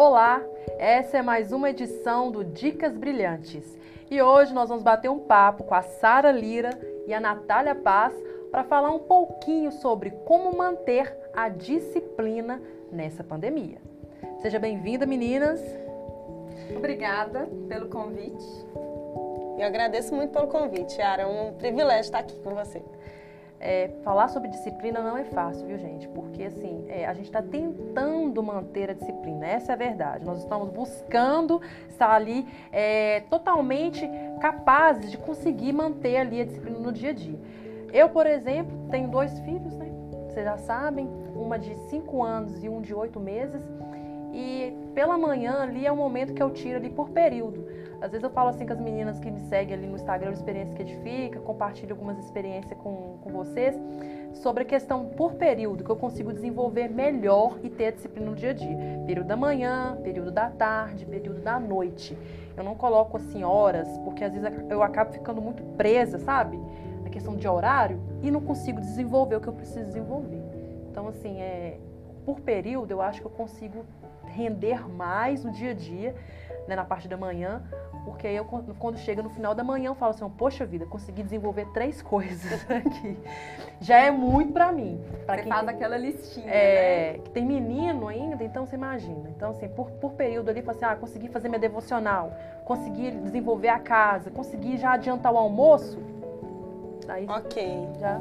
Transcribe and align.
Olá, 0.00 0.40
essa 0.78 1.18
é 1.18 1.22
mais 1.22 1.50
uma 1.50 1.70
edição 1.70 2.30
do 2.30 2.44
Dicas 2.44 2.96
Brilhantes 2.96 3.76
e 4.08 4.22
hoje 4.22 4.54
nós 4.54 4.68
vamos 4.68 4.84
bater 4.84 5.10
um 5.10 5.18
papo 5.18 5.64
com 5.64 5.74
a 5.74 5.82
Sara 5.82 6.30
Lira 6.30 6.70
e 7.08 7.12
a 7.12 7.18
Natália 7.18 7.74
Paz 7.74 8.14
para 8.48 8.62
falar 8.62 8.92
um 8.92 9.00
pouquinho 9.00 9.72
sobre 9.72 10.12
como 10.24 10.56
manter 10.56 11.12
a 11.34 11.48
disciplina 11.48 12.62
nessa 12.92 13.24
pandemia. 13.24 13.78
Seja 14.40 14.60
bem-vinda, 14.60 15.04
meninas. 15.04 15.60
Obrigada 16.76 17.48
pelo 17.68 17.88
convite. 17.88 18.46
Eu 19.58 19.66
agradeço 19.66 20.14
muito 20.14 20.30
pelo 20.30 20.46
convite, 20.46 20.96
Yara. 20.96 21.22
É 21.22 21.26
um 21.26 21.54
privilégio 21.54 22.02
estar 22.02 22.20
aqui 22.20 22.38
com 22.38 22.54
você. 22.54 22.80
É, 23.60 23.90
falar 24.04 24.28
sobre 24.28 24.48
disciplina 24.48 25.00
não 25.00 25.16
é 25.16 25.24
fácil, 25.24 25.66
viu, 25.66 25.78
gente? 25.78 26.06
Porque, 26.08 26.44
assim, 26.44 26.84
é, 26.88 27.06
a 27.06 27.12
gente 27.12 27.26
está 27.26 27.42
tentando 27.42 28.40
manter 28.40 28.90
a 28.90 28.92
disciplina, 28.92 29.46
essa 29.46 29.72
é 29.72 29.74
a 29.74 29.76
verdade. 29.76 30.24
Nós 30.24 30.38
estamos 30.38 30.70
buscando 30.70 31.60
estar 31.88 32.12
ali 32.12 32.46
é, 32.70 33.20
totalmente 33.28 34.08
capazes 34.40 35.10
de 35.10 35.18
conseguir 35.18 35.72
manter 35.72 36.18
ali 36.18 36.40
a 36.40 36.44
disciplina 36.44 36.78
no 36.78 36.92
dia 36.92 37.10
a 37.10 37.12
dia. 37.12 37.38
Eu, 37.92 38.08
por 38.08 38.26
exemplo, 38.26 38.88
tenho 38.90 39.08
dois 39.08 39.36
filhos, 39.40 39.74
né? 39.76 39.90
Vocês 40.28 40.44
já 40.44 40.56
sabem, 40.58 41.08
uma 41.34 41.58
de 41.58 41.74
5 41.88 42.22
anos 42.22 42.62
e 42.62 42.68
um 42.68 42.80
de 42.80 42.94
8 42.94 43.18
meses. 43.18 43.62
E 44.32 44.72
pela 44.94 45.18
manhã 45.18 45.62
ali 45.62 45.86
é 45.86 45.90
o 45.90 45.96
momento 45.96 46.34
que 46.34 46.42
eu 46.42 46.50
tiro 46.50 46.76
ali 46.76 46.90
por 46.90 47.10
período. 47.10 47.66
Às 48.00 48.12
vezes 48.12 48.22
eu 48.22 48.30
falo 48.30 48.50
assim 48.50 48.64
com 48.64 48.72
as 48.72 48.80
meninas 48.80 49.18
que 49.18 49.30
me 49.30 49.40
seguem 49.40 49.74
ali 49.74 49.86
no 49.86 49.96
Instagram, 49.96 50.30
Experiência 50.30 50.74
que 50.74 50.82
Edifica, 50.82 51.40
compartilho 51.40 51.92
algumas 51.92 52.18
experiências 52.18 52.78
com, 52.78 53.18
com 53.20 53.30
vocês, 53.30 53.76
sobre 54.34 54.62
a 54.62 54.66
questão 54.66 55.06
por 55.06 55.34
período, 55.34 55.82
que 55.82 55.90
eu 55.90 55.96
consigo 55.96 56.32
desenvolver 56.32 56.88
melhor 56.88 57.58
e 57.62 57.68
ter 57.68 57.92
disciplina 57.92 58.30
no 58.30 58.36
dia 58.36 58.50
a 58.50 58.52
dia. 58.52 58.76
Período 59.04 59.26
da 59.26 59.36
manhã, 59.36 59.98
período 60.02 60.30
da 60.30 60.48
tarde, 60.48 61.04
período 61.06 61.40
da 61.40 61.58
noite. 61.58 62.16
Eu 62.56 62.62
não 62.62 62.76
coloco 62.76 63.16
assim 63.16 63.42
horas, 63.42 63.88
porque 63.98 64.22
às 64.22 64.32
vezes 64.32 64.48
eu 64.70 64.82
acabo 64.82 65.12
ficando 65.12 65.42
muito 65.42 65.62
presa, 65.76 66.18
sabe? 66.18 66.56
Na 67.02 67.10
questão 67.10 67.36
de 67.36 67.48
horário 67.48 68.00
e 68.22 68.30
não 68.30 68.40
consigo 68.40 68.80
desenvolver 68.80 69.36
o 69.36 69.40
que 69.40 69.48
eu 69.48 69.52
preciso 69.52 69.84
desenvolver. 69.84 70.42
Então, 70.90 71.08
assim, 71.08 71.40
é, 71.40 71.78
por 72.24 72.40
período, 72.40 72.92
eu 72.92 73.00
acho 73.00 73.20
que 73.20 73.26
eu 73.26 73.30
consigo 73.30 73.84
render 74.26 74.88
mais 74.88 75.44
no 75.44 75.50
dia 75.50 75.70
a 75.70 75.74
dia, 75.74 76.14
né, 76.68 76.76
na 76.76 76.84
parte 76.84 77.08
da 77.08 77.16
manhã, 77.16 77.62
porque 78.04 78.26
aí 78.26 78.36
eu, 78.36 78.44
quando 78.44 78.98
chega 78.98 79.22
no 79.22 79.30
final 79.30 79.54
da 79.54 79.64
manhã, 79.64 79.88
eu 79.88 79.94
falo 79.94 80.10
assim, 80.10 80.28
poxa 80.28 80.66
vida, 80.66 80.84
consegui 80.84 81.22
desenvolver 81.22 81.66
três 81.72 82.00
coisas 82.02 82.64
aqui. 82.70 83.18
Já 83.80 83.98
é 83.98 84.10
muito 84.10 84.52
para 84.52 84.70
mim. 84.70 85.02
Pra 85.24 85.36
você 85.36 85.42
quem 85.42 85.52
faz 85.52 85.66
tem, 85.66 85.74
aquela 85.74 85.96
listinha, 85.96 86.46
é, 86.46 87.12
né? 87.12 87.18
Que 87.24 87.30
tem 87.30 87.44
menino 87.44 88.06
ainda, 88.06 88.44
então 88.44 88.66
você 88.66 88.76
imagina. 88.76 89.30
Então, 89.30 89.50
assim, 89.50 89.68
por, 89.68 89.90
por 89.92 90.12
período 90.12 90.50
ali, 90.50 90.62
assim, 90.68 90.84
ah, 90.84 90.94
consegui 90.94 91.28
fazer 91.28 91.48
minha 91.48 91.58
devocional, 91.58 92.32
consegui 92.64 93.10
desenvolver 93.10 93.68
a 93.68 93.78
casa, 93.78 94.30
consegui 94.30 94.76
já 94.76 94.92
adiantar 94.92 95.32
o 95.32 95.38
almoço. 95.38 95.98
Aí, 97.08 97.26
ok. 97.26 97.88
Já 97.98 98.20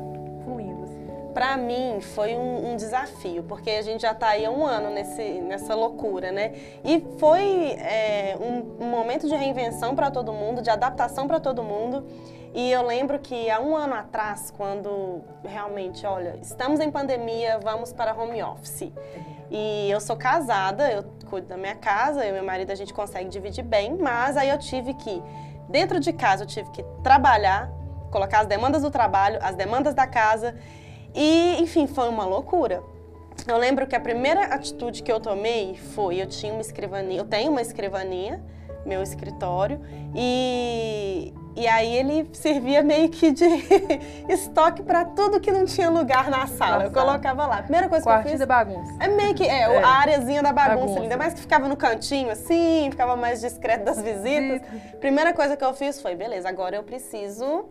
para 1.38 1.56
mim 1.56 2.02
foi 2.02 2.36
um, 2.36 2.72
um, 2.72 2.76
desafio, 2.76 3.44
porque 3.44 3.70
a 3.70 3.84
gente 3.84 4.02
já 4.02 4.12
está 4.12 4.30
aí 4.30 4.44
há 4.44 4.50
um 4.50 4.66
ano 4.66 4.90
nesse, 4.90 5.22
nessa 5.42 5.76
loucura, 5.76 6.32
né? 6.32 6.52
E 6.84 7.06
foi 7.20 7.74
é, 7.74 8.36
um, 8.42 8.84
um 8.84 8.90
momento 8.90 9.28
de 9.28 9.36
reinvenção 9.36 9.96
para 9.96 10.10
todo 10.10 10.34
mundo, 10.34 10.64
de 10.64 10.72
adaptação 10.72 11.28
para 11.28 11.40
todo 11.40 11.62
mundo. 11.62 12.08
E 12.56 12.72
eu 12.72 12.82
lembro 12.82 13.20
que 13.20 13.52
há 13.52 13.62
um 13.62 13.78
ano 13.78 13.94
atrás, 13.94 14.50
quando 14.50 15.22
realmente, 15.46 16.08
olha, 16.08 16.40
estamos 16.42 16.80
em 16.80 16.90
pandemia, 16.90 17.60
vamos 17.60 17.94
para 17.94 18.20
home 18.20 18.42
office. 18.42 18.92
E 19.52 19.92
eu 19.92 20.02
sou 20.02 20.18
casada, 20.18 20.92
eu 20.92 21.04
cuido 21.30 21.46
da 21.46 21.56
minha 21.56 21.76
casa, 21.76 22.26
eu 22.26 22.30
e 22.30 22.32
meu 22.32 22.44
marido 22.44 22.72
a 22.72 22.76
gente 22.76 22.92
consegue 22.92 23.30
dividir 23.30 23.64
bem, 23.64 23.96
mas 23.96 24.38
aí 24.38 24.50
eu 24.50 24.58
tive 24.58 24.96
que, 24.96 25.22
dentro 25.70 26.00
de 26.00 26.12
casa, 26.12 26.46
eu 26.46 26.48
tive 26.48 26.72
que 26.72 26.84
trabalhar, 27.04 27.70
colocar 28.10 28.40
as 28.40 28.48
demandas 28.48 28.82
do 28.82 28.90
trabalho, 28.90 29.38
as 29.44 29.56
demandas 29.56 29.94
da 29.94 30.08
casa 30.08 30.56
e, 31.18 31.58
enfim, 31.60 31.88
foi 31.88 32.08
uma 32.08 32.26
loucura. 32.26 32.84
Eu 33.48 33.58
lembro 33.58 33.88
que 33.88 33.96
a 33.96 34.00
primeira 34.00 34.46
atitude 34.46 35.02
que 35.02 35.12
eu 35.12 35.20
tomei 35.20 35.76
foi, 35.96 36.22
eu 36.22 36.28
tinha 36.28 36.54
uma 36.54 36.62
escrivaninha, 36.62 37.20
eu 37.20 37.26
tenho 37.26 37.52
uma 37.52 37.62
escrivaninha, 37.62 38.44
meu 38.86 39.02
escritório, 39.02 39.82
e, 40.16 41.34
e 41.56 41.68
aí 41.68 41.96
ele 41.96 42.30
servia 42.34 42.84
meio 42.84 43.10
que 43.10 43.32
de 43.32 43.46
estoque 44.30 44.84
para 44.84 45.06
tudo 45.06 45.40
que 45.40 45.52
não 45.52 45.66
tinha 45.66 45.90
lugar 45.90 46.30
na 46.30 46.46
sala. 46.46 46.84
Eu 46.84 46.92
colocava 46.92 47.46
lá. 47.48 47.64
Primeira 47.64 47.90
coisa 47.90 48.06
Quartinho 48.06 48.24
que 48.24 48.28
eu 48.30 48.32
fiz. 48.32 48.40
da 48.40 48.46
bagunça. 48.46 48.94
É 49.00 49.08
meio 49.08 49.34
que, 49.34 49.44
é, 49.44 49.62
é. 49.62 49.84
a 49.84 49.90
areazinha 49.90 50.44
da 50.44 50.54
bagunça, 50.54 50.78
bagunça. 50.78 51.00
ainda 51.02 51.18
mais 51.18 51.34
que 51.34 51.42
ficava 51.42 51.68
no 51.68 51.76
cantinho 51.76 52.30
assim, 52.30 52.88
ficava 52.92 53.16
mais 53.16 53.42
discreto 53.42 53.86
das 53.86 54.02
visitas. 54.02 54.62
Primeira 55.00 55.34
coisa 55.34 55.58
que 55.58 55.64
eu 55.64 55.74
fiz 55.74 56.02
foi, 56.02 56.16
beleza, 56.16 56.48
agora 56.48 56.76
eu 56.76 56.84
preciso 56.84 57.66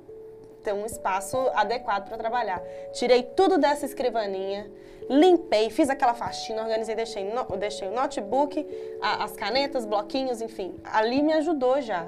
ter 0.67 0.75
um 0.75 0.85
espaço 0.85 1.37
adequado 1.55 2.09
para 2.09 2.19
trabalhar. 2.19 2.61
Tirei 2.93 3.23
tudo 3.23 3.57
dessa 3.57 3.87
escrivaninha, 3.87 4.69
limpei, 5.09 5.71
fiz 5.71 5.89
aquela 5.89 6.15
faxina, 6.15 6.63
organizei, 6.63 6.95
deixei, 6.95 7.25
no, 7.25 7.45
deixei 7.57 7.89
o 7.89 7.93
notebook, 7.93 8.67
a, 9.01 9.25
as 9.25 9.33
canetas, 9.33 9.85
bloquinhos, 9.85 10.41
enfim. 10.41 10.75
Ali 10.85 11.23
me 11.23 11.33
ajudou 11.35 11.81
já. 11.81 12.07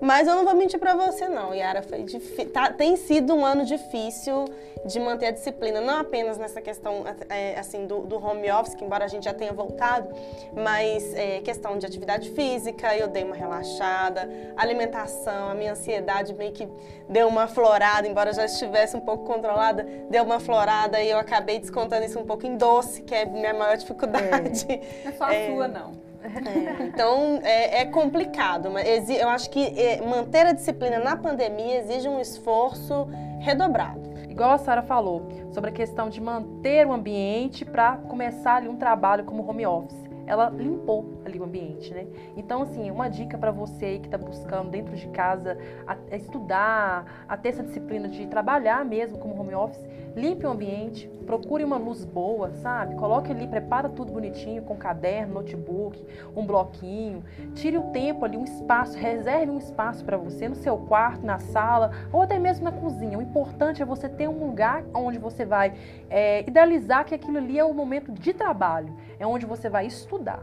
Mas 0.00 0.28
eu 0.28 0.36
não 0.36 0.44
vou 0.44 0.54
mentir 0.54 0.78
para 0.78 0.94
você 0.94 1.28
não, 1.28 1.52
Yara, 1.52 1.82
foi 1.82 2.04
tá, 2.52 2.72
tem 2.72 2.94
sido 2.96 3.34
um 3.34 3.44
ano 3.44 3.64
difícil 3.64 4.44
de 4.84 5.00
manter 5.00 5.26
a 5.26 5.30
disciplina, 5.32 5.80
não 5.80 5.98
apenas 5.98 6.38
nessa 6.38 6.60
questão 6.60 7.04
é, 7.28 7.58
assim 7.58 7.84
do, 7.84 8.00
do, 8.00 8.24
home 8.24 8.48
office, 8.50 8.74
que 8.74 8.84
embora 8.84 9.04
a 9.04 9.08
gente 9.08 9.24
já 9.24 9.34
tenha 9.34 9.52
voltado, 9.52 10.08
mas 10.54 11.14
é, 11.14 11.40
questão 11.40 11.78
de 11.78 11.84
atividade 11.84 12.30
física, 12.30 12.96
eu 12.96 13.08
dei 13.08 13.24
uma 13.24 13.34
relaxada, 13.34 14.28
alimentação, 14.56 15.50
a 15.50 15.54
minha 15.54 15.72
ansiedade 15.72 16.32
meio 16.32 16.52
que 16.52 16.68
deu 17.08 17.26
uma 17.26 17.48
florada, 17.48 18.06
embora 18.06 18.32
já 18.32 18.44
estivesse 18.44 18.96
um 18.96 19.00
pouco 19.00 19.24
controlada, 19.24 19.86
deu 20.08 20.22
uma 20.22 20.38
florada 20.38 21.02
e 21.02 21.10
eu 21.10 21.18
acabei 21.18 21.58
descontando 21.58 22.04
isso 22.04 22.18
um 22.18 22.24
pouco 22.24 22.37
em 22.46 22.56
doce, 22.56 23.02
que 23.02 23.14
é 23.14 23.24
minha 23.24 23.54
maior 23.54 23.76
dificuldade. 23.76 24.66
É, 24.68 25.04
não 25.04 25.10
é 25.10 25.14
só 25.14 25.28
é, 25.30 25.46
sua 25.48 25.68
não. 25.68 25.92
É, 26.22 26.82
então 26.82 27.40
é, 27.42 27.82
é, 27.82 27.84
complicado, 27.86 28.70
mas 28.70 29.08
eu 29.08 29.28
acho 29.28 29.50
que 29.50 29.64
é, 29.80 30.00
manter 30.00 30.46
a 30.46 30.52
disciplina 30.52 30.98
na 30.98 31.16
pandemia 31.16 31.78
exige 31.78 32.08
um 32.08 32.20
esforço 32.20 33.08
redobrado. 33.40 34.08
Igual 34.28 34.50
a 34.50 34.58
Sara 34.58 34.82
falou, 34.82 35.28
sobre 35.52 35.70
a 35.70 35.72
questão 35.72 36.08
de 36.08 36.20
manter 36.20 36.86
o 36.86 36.92
ambiente 36.92 37.64
para 37.64 37.96
começar 37.96 38.56
ali 38.56 38.68
um 38.68 38.76
trabalho 38.76 39.24
como 39.24 39.48
home 39.48 39.66
office 39.66 40.07
ela 40.28 40.50
limpou 40.50 41.20
ali 41.24 41.40
o 41.40 41.44
ambiente, 41.44 41.92
né? 41.92 42.06
Então, 42.36 42.62
assim, 42.62 42.90
uma 42.90 43.08
dica 43.08 43.38
para 43.38 43.50
você 43.50 43.84
aí 43.86 43.98
que 43.98 44.06
está 44.06 44.18
buscando 44.18 44.70
dentro 44.70 44.94
de 44.94 45.08
casa 45.08 45.56
a, 45.86 45.96
a 46.10 46.16
estudar, 46.16 47.24
a 47.26 47.36
ter 47.36 47.48
essa 47.48 47.62
disciplina 47.62 48.08
de 48.08 48.26
trabalhar 48.26 48.84
mesmo 48.84 49.18
como 49.18 49.40
home 49.40 49.54
office, 49.54 49.82
limpe 50.14 50.46
o 50.46 50.50
ambiente, 50.50 51.08
procure 51.24 51.64
uma 51.64 51.76
luz 51.76 52.04
boa, 52.04 52.50
sabe? 52.54 52.94
Coloque 52.96 53.30
ali, 53.30 53.46
prepara 53.46 53.88
tudo 53.88 54.12
bonitinho 54.12 54.62
com 54.62 54.76
caderno, 54.76 55.34
notebook, 55.34 56.04
um 56.36 56.44
bloquinho. 56.44 57.24
Tire 57.54 57.78
o 57.78 57.84
tempo 57.84 58.24
ali, 58.24 58.36
um 58.36 58.44
espaço, 58.44 58.98
reserve 58.98 59.50
um 59.50 59.58
espaço 59.58 60.04
para 60.04 60.16
você 60.16 60.48
no 60.48 60.54
seu 60.54 60.76
quarto, 60.76 61.24
na 61.24 61.38
sala 61.38 61.90
ou 62.12 62.22
até 62.22 62.38
mesmo 62.38 62.64
na 62.64 62.72
cozinha. 62.72 63.18
O 63.18 63.22
importante 63.22 63.82
é 63.82 63.84
você 63.84 64.08
ter 64.08 64.28
um 64.28 64.46
lugar 64.46 64.84
onde 64.94 65.18
você 65.18 65.44
vai 65.44 65.74
é, 66.10 66.40
idealizar 66.40 67.04
que 67.04 67.14
aquilo 67.14 67.38
ali 67.38 67.58
é 67.58 67.64
o 67.64 67.72
momento 67.72 68.12
de 68.12 68.32
trabalho, 68.32 68.94
é 69.18 69.26
onde 69.26 69.46
você 69.46 69.68
vai 69.68 69.86
estudar 69.86 70.17
estudar. 70.18 70.42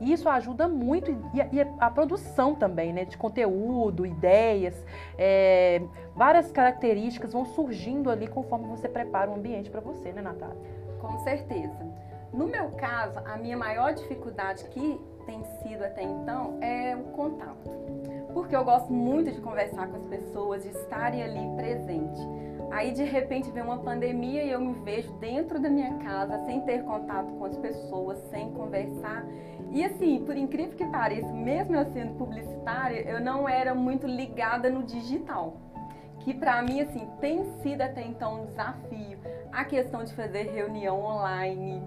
E 0.00 0.12
isso 0.12 0.28
ajuda 0.28 0.68
muito, 0.68 1.10
e 1.32 1.60
a, 1.78 1.90
produção 1.90 2.54
também, 2.54 2.92
né? 2.92 3.04
De 3.04 3.16
conteúdo, 3.16 4.04
ideias, 4.04 4.74
é, 5.16 5.82
várias 6.14 6.50
características 6.52 7.32
vão 7.32 7.44
surgindo 7.44 8.10
ali 8.10 8.26
conforme 8.26 8.66
você 8.66 8.88
prepara 8.88 9.30
o 9.30 9.34
ambiente 9.34 9.70
para 9.70 9.80
você, 9.80 10.12
né, 10.12 10.20
Natália? 10.20 10.56
Com 11.00 11.18
certeza. 11.20 11.86
No 12.32 12.46
meu 12.46 12.70
caso, 12.72 13.20
a 13.24 13.36
minha 13.36 13.56
maior 13.56 13.94
dificuldade 13.94 14.64
que 14.64 15.00
tem 15.26 15.42
sido 15.62 15.84
até 15.84 16.02
então 16.02 16.58
é 16.60 16.96
o 16.96 17.12
contato. 17.12 17.70
Porque 18.32 18.54
eu 18.54 18.64
gosto 18.64 18.92
muito 18.92 19.30
de 19.30 19.40
conversar 19.40 19.86
com 19.86 19.96
as 19.96 20.04
pessoas, 20.06 20.64
de 20.64 20.70
estarem 20.70 21.22
ali 21.22 21.56
presente. 21.56 22.20
Aí 22.74 22.90
de 22.90 23.04
repente 23.04 23.52
vem 23.52 23.62
uma 23.62 23.78
pandemia 23.78 24.42
e 24.42 24.50
eu 24.50 24.60
me 24.60 24.72
vejo 24.80 25.12
dentro 25.18 25.60
da 25.60 25.70
minha 25.70 25.94
casa, 25.98 26.44
sem 26.44 26.60
ter 26.62 26.82
contato 26.82 27.32
com 27.34 27.44
as 27.44 27.56
pessoas, 27.56 28.18
sem 28.30 28.50
conversar. 28.50 29.24
E 29.70 29.84
assim, 29.84 30.24
por 30.24 30.36
incrível 30.36 30.76
que 30.76 30.84
pareça, 30.86 31.32
mesmo 31.32 31.76
eu 31.76 31.84
sendo 31.92 32.18
publicitária, 32.18 33.08
eu 33.08 33.20
não 33.20 33.48
era 33.48 33.76
muito 33.76 34.08
ligada 34.08 34.68
no 34.68 34.82
digital. 34.82 35.56
Que 36.18 36.34
para 36.34 36.60
mim 36.62 36.80
assim 36.80 37.08
tem 37.20 37.44
sido 37.62 37.82
até 37.82 38.02
então 38.02 38.42
um 38.42 38.46
desafio 38.46 39.18
a 39.52 39.64
questão 39.64 40.02
de 40.02 40.12
fazer 40.12 40.50
reunião 40.50 41.00
online. 41.00 41.80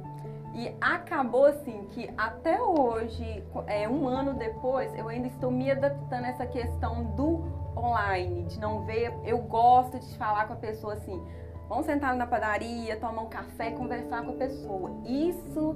E 0.55 0.73
acabou 0.79 1.47
assim 1.47 1.85
que 1.91 2.09
até 2.17 2.61
hoje, 2.61 3.43
é, 3.67 3.89
um 3.89 4.07
ano 4.07 4.35
depois, 4.35 4.97
eu 4.97 5.09
ainda 5.09 5.27
estou 5.27 5.51
me 5.51 5.69
adaptando 5.69 6.23
a 6.23 6.29
essa 6.29 6.45
questão 6.45 7.03
do 7.13 7.66
online, 7.77 8.43
de 8.45 8.59
não 8.59 8.81
ver. 8.85 9.13
Eu 9.23 9.39
gosto 9.39 9.99
de 9.99 10.17
falar 10.17 10.47
com 10.47 10.53
a 10.53 10.57
pessoa 10.57 10.93
assim. 10.93 11.21
Vamos 11.69 11.85
sentar 11.85 12.15
na 12.15 12.25
padaria, 12.25 12.97
tomar 12.97 13.21
um 13.21 13.29
café, 13.29 13.71
conversar 13.71 14.23
com 14.23 14.31
a 14.31 14.35
pessoa. 14.35 14.91
Isso, 15.05 15.75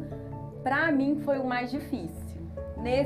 pra 0.64 0.92
mim, 0.92 1.22
foi 1.24 1.38
o 1.40 1.46
mais 1.46 1.70
difícil. 1.70 2.42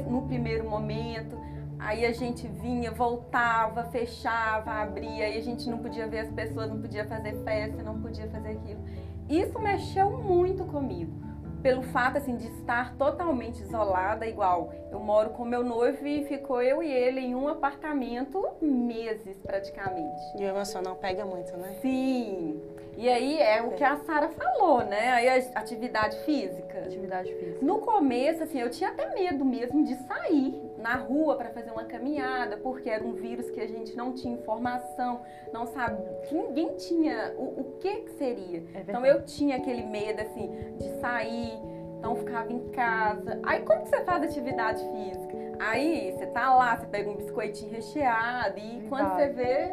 no 0.08 0.22
primeiro 0.24 0.70
momento. 0.70 1.36
Aí 1.78 2.06
a 2.06 2.14
gente 2.14 2.48
vinha, 2.48 2.92
voltava, 2.92 3.84
fechava, 3.86 4.72
abria, 4.72 5.30
e 5.30 5.38
a 5.38 5.42
gente 5.42 5.70
não 5.70 5.80
podia 5.80 6.08
ver 6.08 6.20
as 6.20 6.30
pessoas, 6.32 6.70
não 6.70 6.82
podia 6.82 7.06
fazer 7.06 7.34
festa, 7.44 7.84
não 7.84 8.02
podia 8.02 8.28
fazer 8.30 8.52
aquilo. 8.52 8.80
Isso 9.28 9.60
mexeu 9.60 10.10
muito 10.12 10.64
comigo 10.64 11.25
pelo 11.66 11.82
fato 11.82 12.20
assim 12.20 12.36
de 12.36 12.48
estar 12.60 12.96
totalmente 12.96 13.60
isolada, 13.64 14.28
igual 14.28 14.72
eu 14.92 15.00
moro 15.00 15.32
com 15.32 15.44
meu 15.44 15.64
noivo 15.64 16.06
e 16.06 16.24
ficou 16.26 16.62
eu 16.62 16.84
e 16.84 16.92
ele 16.92 17.20
em 17.20 17.34
um 17.34 17.48
apartamento 17.48 18.50
meses 18.62 19.36
praticamente. 19.42 20.22
E 20.38 20.44
o 20.44 20.48
emocional 20.48 20.96
pega 20.98 21.26
muito, 21.26 21.58
né? 21.58 21.76
Sim. 21.82 22.62
E 22.96 23.10
aí 23.10 23.42
é 23.42 23.64
o 23.64 23.72
que 23.72 23.84
a 23.84 23.98
Sara 23.98 24.30
falou, 24.30 24.86
né? 24.86 25.10
Aí 25.14 25.28
a 25.28 25.60
atividade 25.60 26.16
física. 26.20 26.82
Atividade 26.82 27.34
física. 27.34 27.66
No 27.66 27.80
começo, 27.80 28.44
assim, 28.44 28.62
eu 28.62 28.70
tinha 28.70 28.92
até 28.92 29.16
medo 29.16 29.44
mesmo 29.44 29.84
de 29.84 29.96
sair 30.04 30.65
na 30.86 30.98
rua 30.98 31.36
para 31.36 31.50
fazer 31.50 31.72
uma 31.72 31.86
caminhada, 31.86 32.58
porque 32.58 32.88
era 32.88 33.04
um 33.04 33.14
vírus 33.14 33.50
que 33.50 33.60
a 33.60 33.68
gente 33.68 33.98
não 33.98 34.14
tinha 34.14 34.36
informação, 34.36 35.22
não 35.52 35.66
sabia, 35.66 36.22
ninguém 36.32 36.76
tinha 36.76 37.34
o, 37.36 37.62
o 37.62 37.78
que, 37.80 38.02
que 38.02 38.12
seria. 38.12 38.64
É 38.76 38.82
então 38.82 39.04
eu 39.04 39.24
tinha 39.24 39.58
aquele 39.58 39.82
medo, 39.82 40.22
assim, 40.22 40.48
de 40.78 40.88
sair, 41.00 41.58
então 41.98 42.16
ficava 42.18 42.54
em 42.54 42.70
casa. 42.70 43.40
Aí 43.42 43.64
como 43.64 43.82
que 43.82 43.90
você 43.90 44.04
faz 44.04 44.22
atividade 44.22 44.80
física? 44.92 45.36
Aí 45.60 46.12
você 46.12 46.28
tá 46.28 46.54
lá, 46.54 46.78
você 46.78 46.86
pega 46.86 47.10
um 47.10 47.16
biscoitinho 47.16 47.72
recheado 47.72 48.60
e 48.60 48.86
quando 48.88 49.16
você 49.16 49.30
vê 49.30 49.72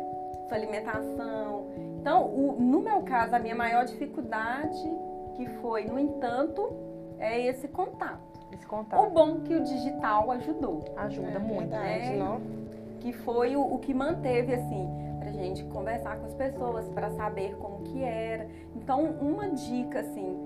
sua 0.48 0.56
alimentação, 0.56 1.70
então, 2.00 2.24
o, 2.26 2.56
no 2.58 2.80
meu 2.80 3.02
caso, 3.02 3.36
a 3.36 3.38
minha 3.38 3.54
maior 3.54 3.84
dificuldade, 3.84 4.82
que 5.36 5.46
foi, 5.60 5.84
no 5.84 5.98
entanto, 5.98 6.72
é 7.18 7.38
esse 7.46 7.68
contato. 7.68 8.31
Esse 8.52 8.66
contato. 8.66 9.02
O 9.02 9.10
bom 9.10 9.40
que 9.40 9.54
o 9.54 9.62
digital 9.62 10.30
ajudou. 10.32 10.84
Ajuda 10.96 11.28
é, 11.28 11.38
muito, 11.38 11.70
né? 11.70 12.16
Não? 12.16 12.40
Que 13.00 13.12
foi 13.12 13.56
o, 13.56 13.62
o 13.62 13.78
que 13.78 13.94
manteve, 13.94 14.54
assim, 14.54 14.88
pra 15.18 15.32
gente 15.32 15.64
conversar 15.64 16.18
com 16.18 16.26
as 16.26 16.34
pessoas, 16.34 16.88
para 16.90 17.10
saber 17.10 17.56
como 17.56 17.82
que 17.84 18.02
era. 18.02 18.46
Então, 18.76 19.04
uma 19.20 19.48
dica, 19.48 20.00
assim, 20.00 20.36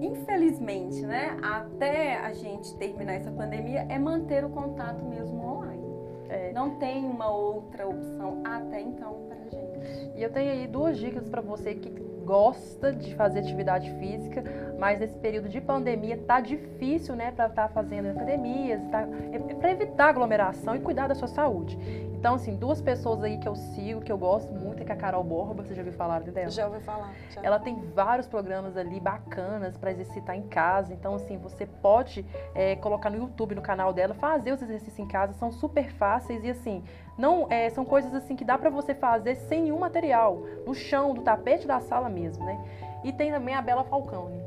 infelizmente, 0.00 1.02
né, 1.02 1.36
até 1.42 2.16
a 2.16 2.32
gente 2.32 2.74
terminar 2.76 3.14
essa 3.14 3.30
pandemia, 3.30 3.86
é 3.88 3.98
manter 3.98 4.44
o 4.44 4.50
contato 4.50 5.04
mesmo 5.04 5.44
online. 5.44 5.82
É. 6.28 6.52
Não 6.52 6.76
tem 6.76 7.04
uma 7.04 7.30
outra 7.30 7.86
opção 7.86 8.40
até 8.42 8.80
então 8.80 9.26
pra 9.28 9.36
gente. 9.50 10.16
E 10.16 10.22
eu 10.22 10.32
tenho 10.32 10.50
aí 10.50 10.66
duas 10.66 10.96
dicas 10.98 11.28
para 11.28 11.42
você 11.42 11.74
que 11.74 11.90
gosta 12.24 12.92
de 12.92 13.14
fazer 13.14 13.40
atividade 13.40 13.90
física, 13.98 14.42
mas 14.78 14.98
nesse 14.98 15.18
período 15.18 15.48
de 15.48 15.60
pandemia 15.60 16.16
tá 16.26 16.40
difícil, 16.40 17.14
né, 17.14 17.30
para 17.30 17.46
estar 17.46 17.68
tá 17.68 17.74
fazendo 17.74 18.08
academias, 18.08 18.80
tá, 18.90 19.06
é, 19.32 19.36
é 19.36 19.54
para 19.54 19.70
evitar 19.70 20.08
aglomeração 20.08 20.74
e 20.74 20.80
cuidar 20.80 21.08
da 21.08 21.14
sua 21.14 21.28
saúde. 21.28 21.78
Então, 22.22 22.36
assim, 22.36 22.54
duas 22.54 22.80
pessoas 22.80 23.20
aí 23.24 23.36
que 23.36 23.48
eu 23.48 23.56
sigo, 23.56 24.00
que 24.00 24.12
eu 24.12 24.16
gosto 24.16 24.54
muito, 24.54 24.80
é 24.80 24.84
que 24.84 24.92
a 24.92 24.96
Carol 24.96 25.24
Borba, 25.24 25.64
você 25.64 25.74
já 25.74 25.80
ouviu 25.80 25.92
falar 25.92 26.20
dela? 26.20 26.50
Já 26.50 26.68
ouvi 26.68 26.78
falar. 26.78 27.12
Já. 27.34 27.40
Ela 27.42 27.58
tem 27.58 27.74
vários 27.96 28.28
programas 28.28 28.76
ali 28.76 29.00
bacanas 29.00 29.76
para 29.76 29.90
exercitar 29.90 30.36
em 30.36 30.42
casa. 30.42 30.94
Então, 30.94 31.16
assim, 31.16 31.36
você 31.36 31.66
pode 31.66 32.24
é, 32.54 32.76
colocar 32.76 33.10
no 33.10 33.16
YouTube, 33.16 33.56
no 33.56 33.60
canal 33.60 33.92
dela, 33.92 34.14
fazer 34.14 34.52
os 34.52 34.62
exercícios 34.62 35.00
em 35.00 35.08
casa, 35.08 35.32
são 35.32 35.50
super 35.50 35.90
fáceis 35.94 36.44
e 36.44 36.50
assim, 36.50 36.84
não 37.18 37.48
é, 37.50 37.68
são 37.70 37.84
coisas 37.84 38.14
assim 38.14 38.36
que 38.36 38.44
dá 38.44 38.56
para 38.56 38.70
você 38.70 38.94
fazer 38.94 39.34
sem 39.34 39.62
nenhum 39.62 39.80
material, 39.80 40.44
no 40.64 40.76
chão, 40.76 41.14
do 41.14 41.22
tapete 41.22 41.66
da 41.66 41.80
sala 41.80 42.08
mesmo, 42.08 42.44
né? 42.44 42.56
E 43.02 43.12
tem 43.12 43.32
também 43.32 43.56
a 43.56 43.60
Bela 43.60 43.82
Falcone. 43.82 44.40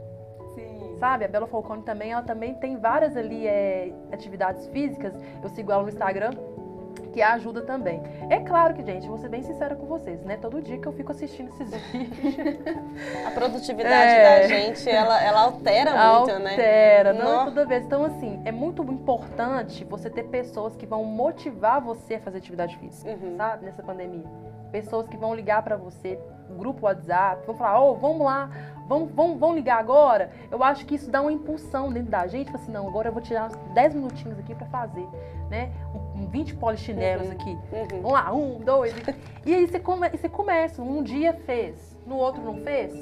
Sim. 0.53 0.95
Sabe, 0.97 1.25
a 1.25 1.27
Bela 1.27 1.45
Falcone 1.45 1.81
também, 1.81 2.13
ela 2.13 2.23
também 2.23 2.55
tem 2.55 2.77
várias 2.77 3.17
ali 3.17 3.45
é, 3.45 3.91
atividades 4.13 4.65
físicas. 4.67 5.13
Eu 5.43 5.49
sigo 5.49 5.73
ela 5.73 5.83
no 5.83 5.89
Instagram 5.89 6.31
que 7.15 7.21
ajuda 7.21 7.61
também. 7.61 8.03
É 8.29 8.41
claro 8.41 8.73
que, 8.73 8.83
gente, 8.83 9.07
vou 9.07 9.17
ser 9.17 9.29
bem 9.29 9.41
sincera 9.41 9.73
com 9.73 9.85
vocês, 9.85 10.21
né? 10.25 10.35
Todo 10.35 10.61
dia 10.61 10.77
que 10.77 10.85
eu 10.85 10.91
fico 10.91 11.13
assistindo 11.13 11.47
esses 11.47 11.73
vídeos. 11.89 12.57
A 13.25 13.31
produtividade 13.31 14.11
é... 14.11 14.41
da 14.41 14.47
gente, 14.49 14.89
ela, 14.89 15.23
ela 15.23 15.41
altera, 15.43 15.91
muito, 15.91 16.03
altera, 16.03 16.39
né? 16.39 16.51
Altera, 16.51 17.13
não 17.13 17.45
toda 17.45 17.65
vez. 17.65 17.85
Então, 17.85 18.03
assim, 18.03 18.41
é 18.43 18.51
muito 18.51 18.83
importante 18.83 19.85
você 19.85 20.09
ter 20.09 20.23
pessoas 20.23 20.75
que 20.75 20.85
vão 20.85 21.05
motivar 21.05 21.79
você 21.79 22.15
a 22.15 22.19
fazer 22.19 22.39
atividade 22.39 22.75
física, 22.77 23.09
uhum. 23.09 23.37
sabe? 23.37 23.65
Nessa 23.65 23.81
pandemia. 23.81 24.25
Pessoas 24.69 25.07
que 25.07 25.15
vão 25.15 25.33
ligar 25.33 25.63
para 25.63 25.77
você, 25.77 26.19
grupo 26.49 26.85
WhatsApp, 26.85 27.45
vão 27.45 27.55
falar, 27.55 27.79
ô, 27.79 27.91
oh, 27.91 27.95
vamos 27.95 28.25
lá, 28.25 28.49
vamos, 28.89 29.09
vamos, 29.13 29.39
vamos 29.39 29.55
ligar 29.55 29.79
agora. 29.79 30.31
Eu 30.51 30.61
acho 30.61 30.85
que 30.85 30.95
isso 30.95 31.09
dá 31.09 31.21
uma 31.21 31.31
impulsão 31.31 31.93
dentro 31.93 32.11
da 32.11 32.27
gente, 32.27 32.53
assim, 32.53 32.73
não, 32.73 32.85
agora 32.85 33.07
eu 33.07 33.13
vou 33.13 33.21
tirar 33.21 33.45
uns 33.45 33.55
10 33.73 33.95
minutinhos 33.95 34.37
aqui 34.37 34.53
para 34.53 34.67
fazer, 34.67 35.07
né? 35.49 35.71
Um, 35.93 36.04
20 36.15 36.55
polichinelos 36.55 37.27
uhum, 37.27 37.33
aqui. 37.33 37.49
Uhum. 37.49 37.87
Vamos 38.01 38.11
lá, 38.11 38.33
um, 38.33 38.59
dois. 38.59 38.93
E, 39.45 39.53
aí 39.53 39.67
você, 39.67 39.79
come, 39.79 40.09
você 40.09 40.29
começa, 40.29 40.81
um 40.81 41.03
dia 41.03 41.33
fez, 41.33 41.97
no 42.05 42.15
outro 42.15 42.41
não 42.41 42.55
fez, 42.63 42.93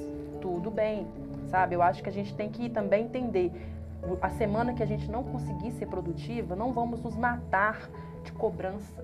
tudo 0.41 0.69
bem, 0.69 1.07
sabe? 1.47 1.75
Eu 1.75 1.81
acho 1.81 2.01
que 2.03 2.09
a 2.09 2.11
gente 2.11 2.33
tem 2.35 2.49
que 2.49 2.69
também 2.69 3.05
entender. 3.05 3.51
A 4.21 4.29
semana 4.29 4.73
que 4.73 4.83
a 4.83 4.85
gente 4.85 5.09
não 5.09 5.23
conseguir 5.23 5.71
ser 5.71 5.85
produtiva, 5.85 6.55
não 6.55 6.73
vamos 6.73 7.01
nos 7.01 7.15
matar 7.15 7.89
de 8.23 8.33
cobrança. 8.33 9.01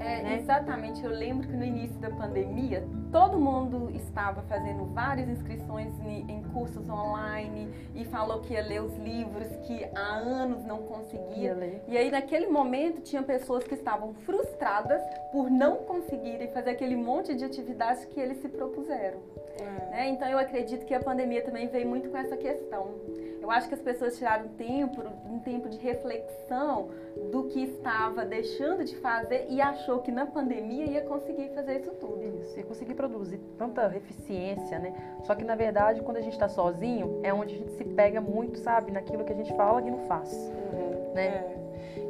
É, 0.00 0.22
né? 0.22 0.38
Exatamente. 0.40 1.04
Eu 1.04 1.10
lembro 1.10 1.46
que 1.46 1.54
no 1.54 1.64
início 1.64 1.98
da 1.98 2.10
pandemia, 2.10 2.84
todo 3.12 3.38
mundo 3.38 3.90
estava 3.94 4.42
fazendo 4.42 4.86
várias 4.86 5.28
inscrições 5.28 5.92
em 6.06 6.42
cursos 6.52 6.88
online 6.88 7.68
e 7.94 8.04
falou 8.06 8.40
que 8.40 8.54
ia 8.54 8.62
ler 8.62 8.82
os 8.82 8.96
livros 8.96 9.46
que 9.66 9.84
há 9.94 10.16
anos 10.16 10.64
não 10.64 10.78
conseguia. 10.78 11.54
Ler. 11.54 11.82
E 11.86 11.96
aí, 11.96 12.10
naquele 12.10 12.46
momento, 12.46 13.00
tinha 13.02 13.22
pessoas 13.22 13.64
que 13.64 13.74
estavam 13.74 14.14
frustradas 14.14 15.02
por 15.32 15.50
não 15.50 15.76
conseguirem 15.76 16.48
fazer 16.48 16.70
aquele 16.70 16.96
monte 16.96 17.34
de 17.34 17.44
atividades 17.44 18.04
que 18.06 18.18
eles 18.18 18.38
se 18.40 18.48
propuseram. 18.48 19.18
É. 19.60 19.90
Né? 19.90 20.08
Então, 20.08 20.28
eu 20.28 20.38
acredito 20.38 20.86
que 20.86 20.94
a 20.94 21.00
pandemia 21.00 21.42
também 21.42 21.68
veio 21.68 21.86
muito 21.86 22.08
com 22.08 22.16
essa 22.16 22.36
questão. 22.36 22.94
Eu 23.40 23.50
acho 23.50 23.68
que 23.68 23.74
as 23.74 23.80
pessoas 23.80 24.16
tiraram 24.18 24.48
tempo, 24.48 25.02
um 25.28 25.38
tempo 25.38 25.68
de 25.68 25.78
reflexão 25.78 26.90
do 27.30 27.44
que 27.44 27.62
estava 27.62 28.24
deixando 28.24 28.84
de 28.84 28.96
fazer 28.96 29.46
e 29.48 29.60
achou 29.60 30.00
que 30.00 30.12
na 30.12 30.26
pandemia 30.26 30.84
ia 30.84 31.00
conseguir 31.02 31.50
fazer 31.54 31.80
isso 31.80 31.90
tudo. 31.92 32.22
Isso, 32.42 32.58
ia 32.58 32.64
conseguir 32.64 32.94
produzir 32.94 33.38
tanta 33.56 33.94
eficiência, 33.96 34.78
né? 34.78 34.94
Só 35.24 35.34
que 35.34 35.44
na 35.44 35.54
verdade, 35.54 36.02
quando 36.02 36.18
a 36.18 36.20
gente 36.20 36.34
está 36.34 36.48
sozinho, 36.48 37.20
é 37.22 37.32
onde 37.32 37.54
a 37.54 37.58
gente 37.58 37.72
se 37.72 37.84
pega 37.84 38.20
muito, 38.20 38.58
sabe, 38.58 38.92
naquilo 38.92 39.24
que 39.24 39.32
a 39.32 39.36
gente 39.36 39.54
fala 39.56 39.80
e 39.80 39.90
não 39.90 40.00
faz, 40.06 40.32
uhum. 40.32 41.12
né? 41.14 41.26
É. 41.26 41.60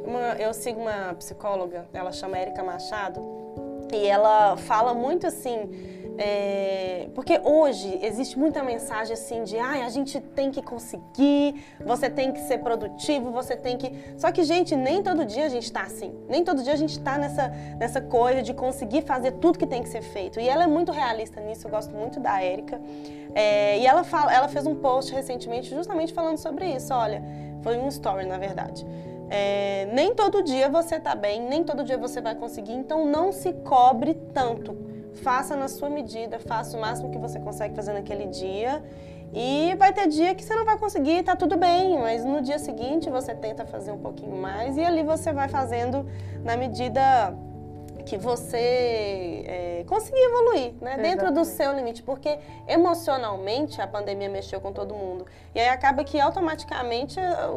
Uma, 0.05 0.35
eu 0.39 0.53
sigo 0.53 0.81
uma 0.81 1.13
psicóloga, 1.13 1.85
ela 1.93 2.11
chama 2.11 2.39
Erika 2.39 2.63
Machado, 2.63 3.21
e 3.93 4.07
ela 4.07 4.57
fala 4.57 4.93
muito 4.93 5.27
assim 5.27 5.69
é, 6.17 7.09
porque 7.15 7.39
hoje 7.43 7.99
existe 8.01 8.37
muita 8.37 8.61
mensagem 8.61 9.13
assim 9.13 9.43
de 9.43 9.57
ah, 9.57 9.85
a 9.85 9.89
gente 9.89 10.19
tem 10.19 10.51
que 10.51 10.61
conseguir, 10.61 11.63
você 11.83 12.09
tem 12.09 12.31
que 12.31 12.39
ser 12.41 12.59
produtivo, 12.59 13.31
você 13.31 13.55
tem 13.55 13.77
que. 13.77 13.91
Só 14.17 14.31
que, 14.31 14.43
gente, 14.43 14.75
nem 14.75 15.01
todo 15.01 15.25
dia 15.25 15.45
a 15.45 15.49
gente 15.49 15.63
está 15.63 15.81
assim. 15.83 16.13
Nem 16.29 16.43
todo 16.43 16.63
dia 16.63 16.73
a 16.73 16.77
gente 16.77 16.91
está 16.91 17.17
nessa, 17.17 17.47
nessa 17.79 18.01
coisa 18.01 18.41
de 18.41 18.53
conseguir 18.53 19.03
fazer 19.03 19.31
tudo 19.33 19.57
que 19.57 19.65
tem 19.65 19.81
que 19.81 19.89
ser 19.89 20.01
feito. 20.01 20.39
E 20.39 20.47
ela 20.47 20.63
é 20.63 20.67
muito 20.67 20.91
realista 20.91 21.39
nisso, 21.41 21.67
eu 21.67 21.71
gosto 21.71 21.93
muito 21.95 22.19
da 22.19 22.41
Érica. 22.41 22.79
É, 23.33 23.79
e 23.79 23.87
ela, 23.87 24.03
fala, 24.03 24.33
ela 24.33 24.47
fez 24.47 24.67
um 24.67 24.75
post 24.75 25.13
recentemente 25.13 25.69
justamente 25.69 26.13
falando 26.13 26.37
sobre 26.37 26.65
isso. 26.65 26.93
Olha, 26.93 27.23
foi 27.63 27.77
um 27.77 27.87
story, 27.87 28.25
na 28.25 28.37
verdade. 28.37 28.85
É, 29.29 29.87
nem 29.93 30.13
todo 30.13 30.43
dia 30.43 30.67
você 30.67 30.95
está 30.95 31.15
bem, 31.15 31.41
nem 31.41 31.63
todo 31.63 31.85
dia 31.85 31.97
você 31.97 32.19
vai 32.19 32.35
conseguir, 32.35 32.73
então 32.73 33.05
não 33.05 33.31
se 33.31 33.53
cobre 33.53 34.13
tanto 34.33 34.90
faça 35.15 35.55
na 35.55 35.67
sua 35.67 35.89
medida, 35.89 36.39
faça 36.39 36.77
o 36.77 36.81
máximo 36.81 37.11
que 37.11 37.17
você 37.17 37.39
consegue 37.39 37.75
fazer 37.75 37.93
naquele 37.93 38.27
dia. 38.27 38.83
E 39.33 39.73
vai 39.77 39.93
ter 39.93 40.07
dia 40.07 40.35
que 40.35 40.43
você 40.43 40.53
não 40.53 40.65
vai 40.65 40.77
conseguir, 40.77 41.23
tá 41.23 41.35
tudo 41.37 41.55
bem, 41.57 41.97
mas 41.97 42.25
no 42.25 42.41
dia 42.41 42.59
seguinte 42.59 43.09
você 43.09 43.33
tenta 43.33 43.65
fazer 43.65 43.91
um 43.91 43.97
pouquinho 43.97 44.35
mais 44.35 44.75
e 44.75 44.83
ali 44.83 45.03
você 45.03 45.31
vai 45.31 45.47
fazendo 45.47 46.05
na 46.43 46.57
medida 46.57 47.33
que 48.01 48.17
você 48.17 49.43
é, 49.47 49.83
conseguir 49.87 50.19
evoluir, 50.19 50.73
né? 50.81 50.97
Dentro 50.97 51.31
do 51.31 51.43
seu 51.45 51.73
limite, 51.73 52.03
porque 52.03 52.39
emocionalmente 52.67 53.81
a 53.81 53.87
pandemia 53.87 54.29
mexeu 54.29 54.59
com 54.59 54.71
todo 54.71 54.93
mundo. 54.93 55.25
E 55.53 55.59
aí 55.59 55.69
acaba 55.69 56.03
que 56.03 56.19
automaticamente 56.19 57.19
a, 57.19 57.49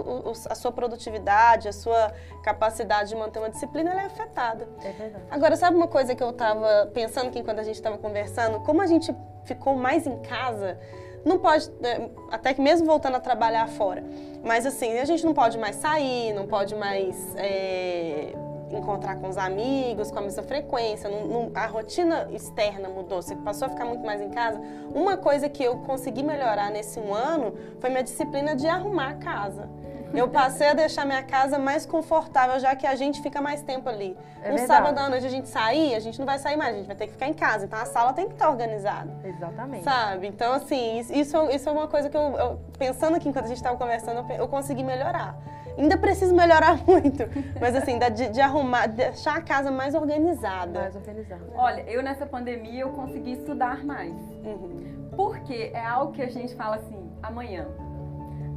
a 0.51 0.55
sua 0.55 0.73
produtividade, 0.73 1.69
a 1.69 1.73
sua 1.73 2.13
capacidade 2.43 3.11
de 3.11 3.17
manter 3.17 3.39
uma 3.39 3.51
disciplina, 3.51 3.91
ela 3.91 4.03
é 4.03 4.07
afetada. 4.07 4.69
É 4.83 4.93
verdade. 4.93 5.25
Agora, 5.31 5.57
sabe 5.57 5.77
uma 5.77 5.89
coisa 5.89 6.15
que 6.15 6.23
eu 6.23 6.31
estava 6.31 6.91
pensando 6.93 7.31
que 7.31 7.39
enquanto 7.39 7.61
a 7.61 7.65
gente 7.65 7.77
estava 7.77 7.99
conversando, 7.99 8.61
como 8.61 8.83
a 8.83 8.87
gente 8.87 9.15
ficou 9.45 9.75
mais 9.75 10.07
em 10.07 10.19
casa, 10.21 10.79
não 11.25 11.39
pode, 11.39 11.71
né, 11.81 12.11
até 12.31 12.53
que 12.53 12.61
mesmo 12.61 12.87
voltando 12.87 13.17
a 13.17 13.21
trabalhar 13.21 13.67
fora, 13.69 14.05
mas 14.43 14.67
assim, 14.67 14.99
a 14.99 15.05
gente 15.05 15.25
não 15.25 15.33
pode 15.33 15.59
mais 15.59 15.77
sair, 15.77 16.33
não 16.35 16.47
pode 16.47 16.75
mais 16.75 17.35
é, 17.37 18.35
encontrar 18.77 19.17
com 19.17 19.29
os 19.29 19.37
amigos 19.39 20.11
com 20.11 20.19
a 20.19 20.23
mesma 20.23 20.43
frequência, 20.43 21.09
não, 21.09 21.27
não, 21.27 21.51
a 21.55 21.67
rotina 21.67 22.29
externa 22.33 22.89
mudou, 22.89 23.21
você 23.23 23.35
passou 23.37 23.67
a 23.67 23.71
ficar 23.71 23.85
muito 23.85 24.05
mais 24.05 24.21
em 24.21 24.31
casa. 24.31 24.61
Uma 24.95 25.17
coisa 25.17 25.49
que 25.49 25.63
eu 25.63 25.79
consegui 25.79 26.23
melhorar 26.23 26.71
nesse 26.71 26.99
um 27.01 27.15
ano 27.15 27.55
foi 27.81 27.91
minha 27.91 28.03
disciplina 28.03 28.55
de 28.55 28.67
arrumar 28.67 29.11
a 29.11 29.15
casa. 29.15 29.69
Eu 30.15 30.29
passei 30.29 30.69
a 30.69 30.75
deixar 30.75 31.05
minha 31.05 31.25
casa 31.25 31.59
mais 31.59 31.85
confortável, 31.85 32.61
já 32.61 32.77
que 32.77 32.87
a 32.87 32.95
gente 32.95 33.21
fica 33.21 33.41
mais 33.43 33.63
tempo 33.63 33.89
ali. 33.89 34.17
É 34.45 34.53
um 34.53 34.55
sábado 34.65 34.97
à 35.01 35.09
noite 35.09 35.27
a 35.27 35.29
gente 35.29 35.49
sair, 35.49 35.93
a 35.93 35.99
gente 35.99 36.21
não 36.21 36.25
vai 36.25 36.39
sair 36.39 36.57
mais, 36.57 36.73
a 36.73 36.79
gente 36.79 36.87
vai 36.87 36.95
ter 36.95 37.07
que 37.09 37.15
ficar 37.15 37.27
em 37.27 37.33
casa. 37.35 37.65
Então 37.65 37.77
a 37.81 37.85
sala 37.85 38.13
tem 38.13 38.29
que 38.29 38.35
estar 38.35 38.49
organizada. 38.49 39.11
Exatamente. 39.25 39.83
Sabe? 39.83 40.29
Então, 40.29 40.53
assim, 40.53 41.01
isso- 41.01 41.13
isso, 41.51 41.69
é 41.69 41.73
uma 41.73 41.89
coisa 41.89 42.09
que 42.09 42.17
eu, 42.17 42.23
eu- 42.39 42.61
pensando 42.79 43.17
aqui 43.17 43.29
enquanto 43.29 43.47
a 43.47 43.49
gente 43.49 43.57
estava 43.57 43.77
conversando, 43.77 44.25
eu, 44.31 44.37
eu 44.37 44.47
consegui 44.47 44.85
melhorar. 44.85 45.37
Ainda 45.77 45.97
preciso 45.97 46.35
melhorar 46.35 46.79
muito, 46.87 47.25
mas 47.61 47.75
assim, 47.75 47.99
de, 47.99 48.29
de 48.29 48.41
arrumar, 48.41 48.87
deixar 48.87 49.37
a 49.37 49.43
casa 49.43 49.71
mais 49.71 49.95
organizada. 49.95 50.81
Mais 50.81 50.97
organizado. 50.97 51.45
Olha, 51.55 51.83
eu 51.83 52.03
nessa 52.03 52.27
pandemia 52.27 52.83
eu 52.83 52.91
consegui 52.91 53.33
estudar 53.33 53.85
mais. 53.85 54.15
Uhum. 54.45 55.09
Porque 55.17 55.71
é 55.73 55.85
algo 55.85 56.13
que 56.13 56.23
a 56.23 56.29
gente 56.31 56.55
fala 56.55 56.77
assim, 56.77 57.11
amanhã. 57.23 57.67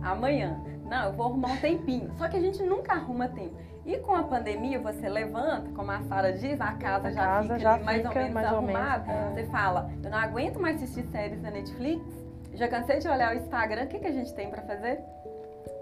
Amanhã. 0.02 0.60
Não, 0.90 1.08
eu 1.08 1.14
vou 1.14 1.28
arrumar 1.28 1.50
um 1.50 1.58
tempinho. 1.58 2.12
Só 2.18 2.28
que 2.28 2.38
a 2.38 2.40
gente 2.40 2.62
nunca 2.64 2.94
arruma 2.94 3.28
tempo. 3.28 3.56
E 3.86 3.98
com 4.00 4.14
a 4.14 4.24
pandemia, 4.24 4.80
você 4.80 5.08
levanta, 5.08 5.70
como 5.76 5.92
a 5.92 6.02
Sara 6.04 6.34
diz, 6.34 6.60
a 6.60 6.74
casa 6.74 7.08
A 7.08 7.12
já 7.12 7.22
casa 7.22 7.44
fica 7.44 7.60
já 7.60 7.74
ali 7.76 7.84
mais 7.84 8.06
ou 8.06 8.12
fica 8.12 8.30
mais 8.30 8.52
ou 8.52 8.62
menos, 8.62 8.82
arrumada. 8.82 9.12
é. 9.12 9.32
Você 9.34 9.44
fala, 9.46 9.92
eu 10.04 10.10
não 10.10 10.18
aguento 10.18 10.60
mais 10.60 10.76
assistir 10.82 11.06
séries 11.10 11.42
na 11.42 11.52
Netflix. 11.52 12.02
Já 12.54 12.68
cansei 12.68 13.00
de 13.00 13.08
olhar 13.08 13.34
o 13.36 13.38
Instagram. 13.38 13.84
O 13.84 13.88
que, 13.88 14.00
que 14.00 14.08
a 14.08 14.12
gente 14.12 14.34
tem 14.34 14.50
pra 14.50 14.62
fazer? 14.62 15.00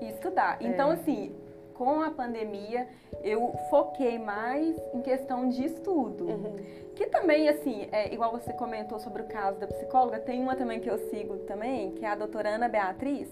Estudar. 0.01 0.57
É. 0.61 0.67
Então, 0.67 0.89
assim, 0.89 1.35
com 1.75 2.01
a 2.01 2.09
pandemia, 2.09 2.87
eu 3.23 3.53
foquei 3.69 4.17
mais 4.17 4.75
em 4.93 5.01
questão 5.01 5.49
de 5.49 5.65
estudo. 5.65 6.25
Uhum. 6.25 6.55
Que 6.95 7.07
também, 7.07 7.49
assim, 7.49 7.87
é, 7.91 8.13
igual 8.13 8.31
você 8.31 8.53
comentou 8.53 8.99
sobre 8.99 9.21
o 9.21 9.25
caso 9.25 9.59
da 9.59 9.67
psicóloga, 9.67 10.19
tem 10.19 10.41
uma 10.41 10.55
também 10.55 10.79
que 10.79 10.89
eu 10.89 10.97
sigo 10.97 11.37
também, 11.39 11.91
que 11.91 12.05
é 12.05 12.09
a 12.09 12.15
doutora 12.15 12.49
Ana 12.49 12.69
Beatriz, 12.69 13.29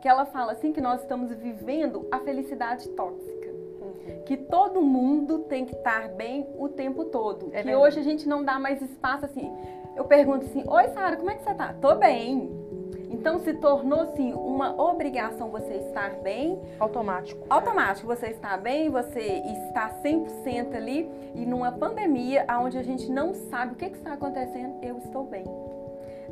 que 0.00 0.08
ela 0.08 0.24
fala 0.24 0.52
assim 0.52 0.72
que 0.72 0.80
nós 0.80 1.02
estamos 1.02 1.30
vivendo 1.32 2.08
a 2.10 2.18
felicidade 2.18 2.88
tóxica. 2.90 3.50
Uhum. 3.50 4.22
Que 4.24 4.36
todo 4.36 4.80
mundo 4.80 5.40
tem 5.40 5.66
que 5.66 5.74
estar 5.74 6.08
bem 6.08 6.48
o 6.58 6.68
tempo 6.68 7.04
todo. 7.04 7.48
É 7.52 7.58
que 7.58 7.64
verdade. 7.64 7.76
hoje 7.76 8.00
a 8.00 8.02
gente 8.02 8.26
não 8.26 8.42
dá 8.42 8.58
mais 8.58 8.80
espaço 8.80 9.26
assim. 9.26 9.52
Eu 9.94 10.04
pergunto 10.04 10.46
assim, 10.46 10.64
oi 10.66 10.88
Sara, 10.88 11.16
como 11.16 11.30
é 11.30 11.34
que 11.34 11.44
você 11.44 11.54
tá? 11.54 11.74
Tô 11.74 11.94
bem. 11.96 12.61
Então 13.22 13.38
se 13.38 13.54
tornou 13.54 14.00
assim 14.00 14.32
uma 14.32 14.74
obrigação 14.82 15.48
você 15.48 15.74
estar 15.74 16.10
bem 16.24 16.60
Automático. 16.80 17.46
automático. 17.48 18.04
Você 18.08 18.26
está 18.26 18.56
bem, 18.56 18.90
você 18.90 19.20
está 19.20 19.90
100% 20.02 20.74
ali 20.74 21.08
e 21.32 21.46
numa 21.46 21.70
pandemia 21.70 22.44
onde 22.60 22.76
a 22.76 22.82
gente 22.82 23.08
não 23.12 23.32
sabe 23.32 23.74
o 23.74 23.76
que, 23.76 23.90
que 23.90 23.96
está 23.96 24.14
acontecendo, 24.14 24.74
eu 24.82 24.98
estou 24.98 25.22
bem. 25.22 25.44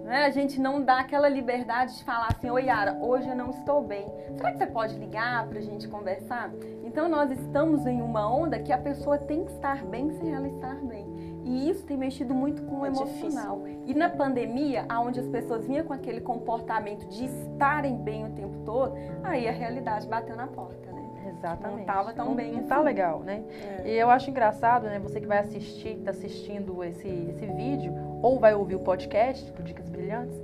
Né? 0.02 0.24
A 0.24 0.30
gente 0.30 0.60
não 0.60 0.82
dá 0.82 0.98
aquela 0.98 1.28
liberdade 1.28 1.96
de 1.96 2.02
falar 2.02 2.26
assim, 2.36 2.50
oi 2.50 2.64
Yara, 2.64 2.98
hoje 3.00 3.28
eu 3.28 3.36
não 3.36 3.50
estou 3.50 3.82
bem. 3.82 4.12
Será 4.36 4.50
que 4.50 4.58
você 4.58 4.66
pode 4.66 4.96
ligar 4.96 5.46
para 5.46 5.60
a 5.60 5.62
gente 5.62 5.86
conversar? 5.86 6.50
Então 6.82 7.08
nós 7.08 7.30
estamos 7.30 7.86
em 7.86 8.02
uma 8.02 8.28
onda 8.28 8.58
que 8.58 8.72
a 8.72 8.78
pessoa 8.78 9.16
tem 9.16 9.44
que 9.44 9.52
estar 9.52 9.84
bem 9.84 10.10
sem 10.18 10.34
ela 10.34 10.48
estar 10.48 10.74
bem. 10.74 11.29
E 11.50 11.68
isso 11.68 11.84
tem 11.84 11.96
mexido 11.96 12.32
muito 12.32 12.62
com 12.62 12.80
o 12.80 12.84
É 12.86 12.88
emocional. 12.88 13.62
E 13.84 13.92
na 13.92 14.08
pandemia, 14.08 14.86
onde 15.02 15.18
as 15.18 15.26
pessoas 15.26 15.66
vinham 15.66 15.84
com 15.84 15.92
aquele 15.92 16.20
comportamento 16.20 17.06
de 17.08 17.24
estarem 17.24 17.96
bem 17.96 18.24
o 18.24 18.30
tempo 18.30 18.58
todo, 18.64 18.94
aí 19.24 19.48
a 19.48 19.52
realidade 19.52 20.06
bateu 20.06 20.36
na 20.36 20.46
porta, 20.46 20.92
né? 20.92 21.00
Exatamente. 21.28 21.78
Não 21.80 21.84
tava 21.86 22.12
tão 22.12 22.26
Não- 22.26 22.34
bem 22.34 22.52
Não 22.52 22.62
tá 22.64 22.76
assim. 22.76 22.84
legal, 22.84 23.20
né? 23.20 23.42
É. 23.84 23.88
E 23.88 23.98
eu 23.98 24.08
acho 24.10 24.30
engraçado, 24.30 24.84
né? 24.84 24.98
Você 25.00 25.20
que 25.20 25.26
vai 25.26 25.38
assistir, 25.38 25.96
tá 26.04 26.12
assistindo 26.12 26.84
esse, 26.84 27.08
esse 27.08 27.46
vídeo, 27.46 27.92
ou 28.22 28.38
vai 28.38 28.54
ouvir 28.54 28.76
o 28.76 28.80
podcast 28.80 29.50
do 29.52 29.62
Dicas 29.62 29.88
Brilhantes, 29.88 30.40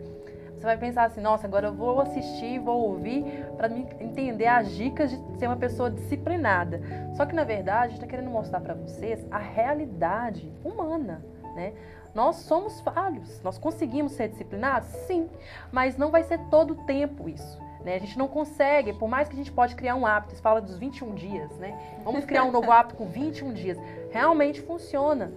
você 0.56 0.64
vai 0.64 0.76
pensar 0.78 1.04
assim, 1.04 1.20
nossa, 1.20 1.46
agora 1.46 1.66
eu 1.66 1.74
vou 1.74 2.00
assistir, 2.00 2.58
vou 2.58 2.88
ouvir 2.88 3.44
para 3.56 3.68
me 3.68 3.86
entender 4.00 4.46
as 4.46 4.70
dicas 4.74 5.10
de 5.10 5.38
ser 5.38 5.46
uma 5.46 5.56
pessoa 5.56 5.90
disciplinada. 5.90 6.80
Só 7.14 7.26
que 7.26 7.34
na 7.34 7.44
verdade, 7.44 7.78
a 7.78 7.88
gente 7.88 7.96
está 7.96 8.06
querendo 8.06 8.30
mostrar 8.30 8.60
para 8.60 8.74
vocês 8.74 9.24
a 9.30 9.38
realidade 9.38 10.50
humana, 10.64 11.22
né? 11.54 11.74
Nós 12.14 12.36
somos 12.36 12.80
falhos, 12.80 13.42
nós 13.42 13.58
conseguimos 13.58 14.12
ser 14.12 14.28
disciplinados? 14.28 14.88
Sim, 15.06 15.28
mas 15.70 15.98
não 15.98 16.10
vai 16.10 16.22
ser 16.22 16.38
todo 16.48 16.70
o 16.70 16.76
tempo 16.86 17.28
isso. 17.28 17.60
Né? 17.84 17.94
A 17.94 17.98
gente 17.98 18.18
não 18.18 18.26
consegue, 18.26 18.94
por 18.94 19.06
mais 19.06 19.28
que 19.28 19.34
a 19.34 19.36
gente 19.36 19.52
pode 19.52 19.76
criar 19.76 19.94
um 19.94 20.06
hábito, 20.06 20.34
você 20.34 20.40
fala 20.40 20.60
dos 20.60 20.78
21 20.78 21.14
dias, 21.14 21.50
né? 21.58 21.78
Vamos 22.02 22.24
criar 22.24 22.44
um 22.44 22.50
novo 22.50 22.72
hábito 22.72 22.96
com 22.96 23.06
21 23.06 23.52
dias. 23.52 23.78
Realmente 24.10 24.62
funciona. 24.62 25.30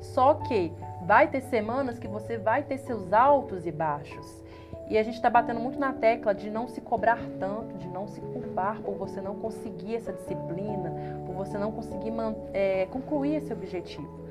Só 0.00 0.34
que 0.34 0.72
vai 1.06 1.28
ter 1.28 1.40
semanas 1.42 1.98
que 1.98 2.08
você 2.08 2.36
vai 2.36 2.62
ter 2.62 2.78
seus 2.78 3.12
altos 3.12 3.64
e 3.64 3.72
baixos. 3.72 4.43
E 4.88 4.98
a 4.98 5.02
gente 5.02 5.14
está 5.14 5.30
batendo 5.30 5.60
muito 5.60 5.78
na 5.78 5.92
tecla 5.92 6.34
de 6.34 6.50
não 6.50 6.68
se 6.68 6.80
cobrar 6.80 7.18
tanto, 7.38 7.78
de 7.78 7.88
não 7.88 8.06
se 8.06 8.20
culpar 8.20 8.80
por 8.80 8.94
você 8.94 9.20
não 9.20 9.36
conseguir 9.36 9.96
essa 9.96 10.12
disciplina, 10.12 10.92
por 11.26 11.34
você 11.34 11.56
não 11.56 11.72
conseguir 11.72 12.12
é, 12.52 12.86
concluir 12.86 13.36
esse 13.36 13.52
objetivo. 13.52 14.24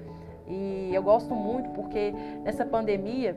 E 0.47 0.91
eu 0.93 1.01
gosto 1.01 1.33
muito 1.33 1.69
porque 1.69 2.11
nessa 2.43 2.65
pandemia, 2.65 3.35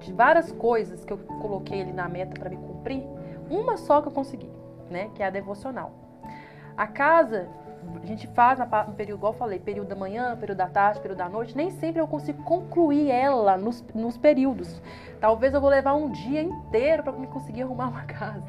de 0.00 0.12
várias 0.12 0.50
coisas 0.52 1.04
que 1.04 1.12
eu 1.12 1.18
coloquei 1.18 1.82
ali 1.82 1.92
na 1.92 2.08
meta 2.08 2.38
para 2.38 2.48
me 2.48 2.56
cumprir, 2.56 3.04
uma 3.50 3.76
só 3.76 4.00
que 4.00 4.08
eu 4.08 4.12
consegui, 4.12 4.48
né? 4.88 5.10
Que 5.14 5.22
é 5.22 5.26
a 5.26 5.30
devocional. 5.30 5.92
A 6.76 6.86
casa, 6.86 7.48
a 8.02 8.06
gente 8.06 8.26
faz 8.28 8.58
na 8.58 8.66
no 8.84 8.94
período, 8.94 9.18
igual 9.18 9.32
eu 9.32 9.38
falei, 9.38 9.58
período 9.58 9.88
da 9.88 9.96
manhã, 9.96 10.36
período 10.36 10.58
da 10.58 10.66
tarde, 10.68 11.00
período 11.00 11.18
da 11.18 11.28
noite, 11.28 11.56
nem 11.56 11.70
sempre 11.70 12.00
eu 12.00 12.06
consigo 12.06 12.42
concluir 12.42 13.10
ela 13.10 13.56
nos, 13.56 13.82
nos 13.94 14.16
períodos. 14.16 14.80
Talvez 15.20 15.52
eu 15.54 15.60
vou 15.60 15.70
levar 15.70 15.94
um 15.94 16.10
dia 16.10 16.42
inteiro 16.42 17.02
para 17.02 17.12
conseguir 17.12 17.62
arrumar 17.62 17.88
uma 17.88 18.02
casa. 18.04 18.42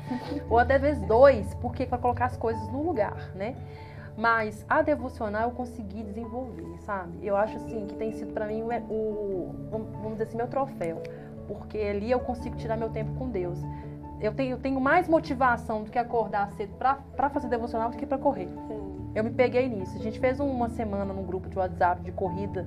Ou 0.49 0.57
até 0.57 0.77
vezes 0.77 1.01
dois, 1.03 1.53
porque 1.55 1.85
para 1.85 1.97
colocar 1.97 2.25
as 2.25 2.37
coisas 2.37 2.65
no 2.71 2.83
lugar, 2.83 3.31
né? 3.35 3.55
Mas 4.17 4.65
a 4.69 4.81
devocional 4.81 5.43
eu 5.43 5.51
consegui 5.51 6.03
desenvolver, 6.03 6.77
sabe? 6.79 7.25
Eu 7.25 7.35
acho 7.35 7.55
assim 7.57 7.87
que 7.87 7.95
tem 7.95 8.11
sido 8.11 8.33
para 8.33 8.45
mim 8.45 8.61
o, 8.61 8.67
o- 8.93 9.55
vamos 9.93 10.11
dizer 10.13 10.23
assim, 10.23 10.37
meu 10.37 10.47
troféu. 10.47 11.01
Porque 11.47 11.77
ali 11.77 12.11
eu 12.11 12.19
consigo 12.19 12.55
tirar 12.55 12.77
meu 12.77 12.89
tempo 12.89 13.13
com 13.17 13.29
Deus. 13.29 13.59
Eu 14.19 14.33
tenho, 14.33 14.51
eu 14.51 14.59
tenho 14.59 14.79
mais 14.79 15.07
motivação 15.07 15.83
do 15.83 15.89
que 15.89 15.97
acordar 15.97 16.51
cedo 16.51 16.73
para 16.77 17.29
fazer 17.29 17.47
devocional 17.47 17.89
do 17.89 17.97
que 17.97 18.05
para 18.05 18.17
correr. 18.17 18.47
Hum. 18.69 19.00
Eu 19.13 19.23
me 19.23 19.31
peguei 19.31 19.67
nisso. 19.67 19.97
A 19.97 20.01
gente 20.01 20.19
fez 20.19 20.39
uma 20.39 20.69
semana 20.69 21.13
num 21.13 21.23
grupo 21.23 21.49
de 21.49 21.57
WhatsApp 21.57 22.01
de 22.01 22.11
corrida 22.11 22.65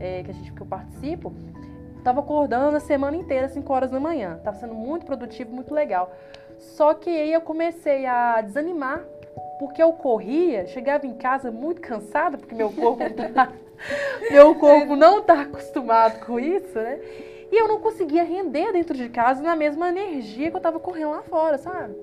é, 0.00 0.22
que, 0.22 0.30
a 0.30 0.34
gente, 0.34 0.52
que 0.52 0.60
eu 0.60 0.66
participo. 0.66 1.32
Tava 2.02 2.20
acordando 2.20 2.76
a 2.76 2.80
semana 2.80 3.16
inteira, 3.16 3.48
5 3.48 3.72
horas 3.72 3.90
da 3.90 4.00
manhã. 4.00 4.38
Tava 4.42 4.56
sendo 4.58 4.74
muito 4.74 5.06
produtivo, 5.06 5.54
muito 5.54 5.72
legal. 5.72 6.12
Só 6.58 6.94
que 6.94 7.10
aí 7.10 7.32
eu 7.32 7.40
comecei 7.40 8.06
a 8.06 8.40
desanimar, 8.40 9.02
porque 9.58 9.82
eu 9.82 9.92
corria, 9.92 10.66
chegava 10.66 11.06
em 11.06 11.14
casa 11.14 11.50
muito 11.50 11.80
cansada, 11.80 12.36
porque 12.36 12.54
meu 12.54 12.70
corpo 12.70 13.04
tá, 13.32 13.52
meu 14.30 14.54
corpo 14.56 14.96
não 14.96 15.22
tá 15.22 15.42
acostumado 15.42 16.24
com 16.24 16.38
isso, 16.38 16.74
né? 16.78 16.98
E 17.50 17.60
eu 17.60 17.68
não 17.68 17.80
conseguia 17.80 18.24
render 18.24 18.72
dentro 18.72 18.96
de 18.96 19.08
casa 19.08 19.42
na 19.42 19.54
mesma 19.54 19.88
energia 19.88 20.50
que 20.50 20.56
eu 20.56 20.60
tava 20.60 20.80
correndo 20.80 21.10
lá 21.10 21.22
fora, 21.22 21.56
sabe? 21.56 21.94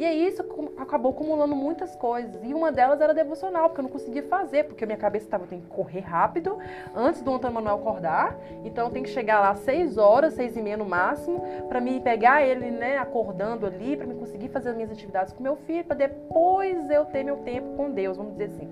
E 0.00 0.06
aí 0.06 0.28
isso 0.28 0.42
acabou 0.78 1.12
acumulando 1.12 1.54
muitas 1.54 1.94
coisas. 1.94 2.42
E 2.42 2.54
uma 2.54 2.72
delas 2.72 2.98
era 3.02 3.12
devocional, 3.12 3.68
porque 3.68 3.80
eu 3.80 3.82
não 3.82 3.90
conseguia 3.90 4.22
fazer, 4.22 4.64
porque 4.64 4.86
minha 4.86 4.96
cabeça 4.96 5.26
estava, 5.26 5.44
eu 5.44 5.48
tenho 5.48 5.60
que 5.60 5.68
correr 5.68 6.00
rápido 6.00 6.56
antes 6.96 7.20
do 7.20 7.30
Antônio 7.30 7.56
Manuel 7.56 7.74
acordar. 7.74 8.34
Então 8.64 8.86
eu 8.86 8.90
tenho 8.90 9.04
que 9.04 9.10
chegar 9.10 9.40
lá 9.40 9.50
às 9.50 9.58
6 9.58 9.98
horas, 9.98 10.32
6 10.32 10.56
e 10.56 10.62
meia 10.62 10.78
no 10.78 10.86
máximo, 10.86 11.44
para 11.68 11.82
me 11.82 12.00
pegar 12.00 12.40
ele, 12.42 12.70
né, 12.70 12.96
acordando 12.96 13.66
ali, 13.66 13.94
para 13.94 14.06
me 14.06 14.14
conseguir 14.14 14.48
fazer 14.48 14.70
as 14.70 14.74
minhas 14.74 14.90
atividades 14.90 15.34
com 15.34 15.42
meu 15.42 15.56
filho, 15.56 15.84
para 15.84 15.96
depois 15.96 16.88
eu 16.90 17.04
ter 17.04 17.22
meu 17.22 17.36
tempo 17.36 17.76
com 17.76 17.90
Deus, 17.90 18.16
vamos 18.16 18.32
dizer 18.32 18.44
assim. 18.44 18.70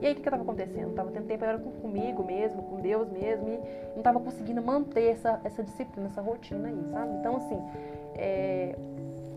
E 0.00 0.06
aí 0.06 0.12
o 0.12 0.16
que 0.16 0.22
estava 0.22 0.42
acontecendo? 0.42 0.90
Estava 0.90 1.08
tendo 1.12 1.28
tempo 1.28 1.44
era 1.44 1.56
com- 1.56 1.70
comigo 1.70 2.24
mesmo, 2.24 2.64
com 2.64 2.80
Deus 2.80 3.08
mesmo, 3.10 3.48
e 3.48 3.58
não 3.92 3.98
estava 3.98 4.18
conseguindo 4.18 4.60
manter 4.60 5.12
essa, 5.12 5.40
essa 5.44 5.62
disciplina, 5.62 6.08
essa 6.08 6.20
rotina 6.20 6.66
aí, 6.66 6.84
sabe? 6.90 7.14
Então, 7.20 7.36
assim, 7.36 7.62
é, 8.16 8.74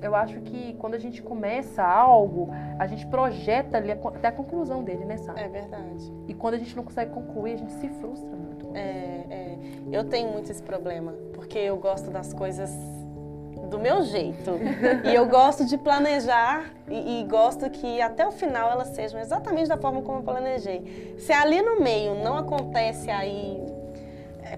eu 0.01 0.15
acho 0.15 0.39
que 0.41 0.73
quando 0.75 0.93
a 0.93 0.99
gente 0.99 1.21
começa 1.21 1.83
algo, 1.83 2.49
a 2.77 2.85
gente 2.87 3.05
projeta 3.07 3.77
ali 3.77 3.91
até 3.91 4.27
a 4.27 4.31
conclusão 4.31 4.83
dele, 4.83 5.05
né, 5.05 5.17
sabe? 5.17 5.41
É 5.41 5.47
verdade. 5.47 6.13
E 6.27 6.33
quando 6.33 6.55
a 6.55 6.57
gente 6.57 6.75
não 6.75 6.83
consegue 6.83 7.11
concluir, 7.11 7.53
a 7.53 7.57
gente 7.57 7.73
se 7.73 7.89
frustra 7.89 8.35
muito. 8.35 8.69
É, 8.75 9.25
é. 9.29 9.57
Eu 9.91 10.03
tenho 10.03 10.31
muito 10.31 10.51
esse 10.51 10.61
problema, 10.61 11.13
porque 11.33 11.57
eu 11.57 11.77
gosto 11.77 12.11
das 12.11 12.33
coisas 12.33 12.69
do 13.69 13.79
meu 13.79 14.03
jeito. 14.03 14.51
e 15.03 15.13
eu 15.13 15.27
gosto 15.27 15.65
de 15.65 15.77
planejar 15.77 16.73
e, 16.87 17.21
e 17.21 17.23
gosto 17.25 17.69
que 17.69 18.01
até 18.01 18.25
o 18.25 18.31
final 18.31 18.71
elas 18.71 18.89
sejam 18.89 19.19
exatamente 19.19 19.67
da 19.67 19.77
forma 19.77 20.01
como 20.01 20.19
eu 20.19 20.23
planejei. 20.23 21.15
Se 21.17 21.33
ali 21.33 21.61
no 21.61 21.81
meio 21.81 22.15
não 22.23 22.37
acontece 22.37 23.09
aí, 23.09 23.65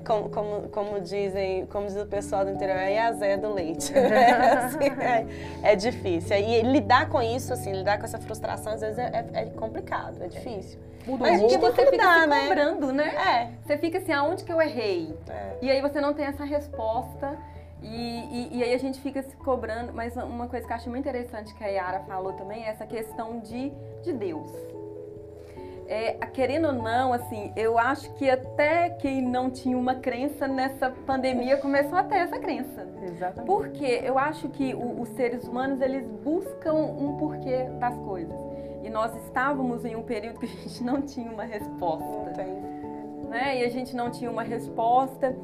como, 0.06 0.30
como, 0.30 0.70
como 0.70 1.02
dizem, 1.02 1.66
como 1.68 1.88
diz 1.88 1.96
o 1.96 2.06
pessoal 2.06 2.46
do 2.46 2.52
interior, 2.52 2.78
é 2.78 3.00
a 3.00 3.12
Zé 3.14 3.38
do 3.38 3.52
leite. 3.54 3.92
É, 3.98 4.32
assim, 4.54 4.86
é- 5.02 5.72
é 5.72 5.76
difícil. 5.76 6.38
E 6.38 6.62
lidar 6.62 7.10
com 7.10 7.22
isso, 7.22 7.52
assim, 7.54 7.72
lidar 7.72 7.98
com 7.98 8.06
essa 8.06 8.20
frustração, 8.20 8.74
às 8.74 8.82
vezes 8.82 8.98
é, 9.00 9.26
é- 9.34 9.42
é 9.42 9.46
complicado, 9.46 10.22
é 10.22 10.28
difícil. 10.28 10.80
Muda 11.08 11.24
Mas 11.24 11.42
porque 11.42 11.58
você 11.58 11.86
fica 11.88 12.22
se 12.22 12.28
né? 12.28 12.42
cobrando, 12.48 12.94
né? 12.94 13.08
É. 13.16 13.50
Você 13.66 13.78
fica 13.78 13.98
assim, 13.98 14.12
aonde 14.12 14.44
que 14.44 14.52
eu 14.52 14.62
errei? 14.62 15.18
é. 15.30 15.58
E 15.62 15.72
aí 15.72 15.82
você 15.82 16.00
não 16.00 16.14
tem 16.14 16.26
essa 16.26 16.44
resposta. 16.44 17.38
E, 17.82 17.88
e, 17.88 18.58
e, 18.58 18.64
aí 18.64 18.74
a 18.74 18.78
gente 18.78 19.00
fica 19.00 19.22
se 19.24 19.34
cobrando, 19.38 19.94
mas 19.94 20.14
uma 20.18 20.50
coisa 20.50 20.68
que 20.68 20.72
eu 20.74 20.76
acho 20.76 20.90
muito 20.90 21.08
interessante 21.08 21.54
que 21.56 21.64
a 21.64 21.68
Yara 21.68 22.02
falou 22.02 22.34
também 22.34 22.66
é 22.66 22.70
essa 22.70 22.86
questão 22.86 23.40
de, 23.40 23.72
de 24.04 24.12
Deus. 24.12 24.52
É, 25.92 26.14
querendo 26.28 26.68
ou 26.68 26.74
não, 26.74 27.12
assim, 27.12 27.52
eu 27.56 27.80
acho 27.80 28.14
que 28.14 28.30
até 28.30 28.92
quem 28.92 29.24
não 29.24 29.50
tinha 29.50 29.76
uma 29.76 29.96
crença 29.96 30.48
nessa 30.48 30.92
pandemia 30.92 31.58
começou 31.58 31.98
a 31.98 32.04
ter 32.04 32.18
essa 32.18 32.38
crença. 32.38 32.88
Exatamente. 33.02 33.48
Porque 33.48 34.00
eu 34.04 34.20
acho 34.20 34.50
que 34.50 34.76
o, 34.76 35.02
os 35.02 35.10
seres 35.10 35.48
humanos, 35.48 35.82
eles 35.82 36.06
buscam 36.24 36.74
um 36.74 37.18
porquê 37.18 37.64
das 37.80 37.98
coisas. 38.02 38.40
E 38.84 38.90
nós 38.90 39.16
estávamos 39.26 39.84
em 39.84 39.96
um 39.96 40.04
período 40.04 40.40
que 40.40 40.46
a 40.46 40.50
gente 40.50 40.84
não 40.84 41.02
tinha 41.02 41.32
uma 41.32 41.44
resposta. 41.44 42.06
Não 42.06 42.34
tem. 42.34 42.54
Né? 43.28 43.62
E 43.62 43.66
a 43.66 43.70
gente 43.70 43.96
não 43.96 44.12
tinha 44.12 44.30
uma 44.30 44.44
resposta. 44.44 45.36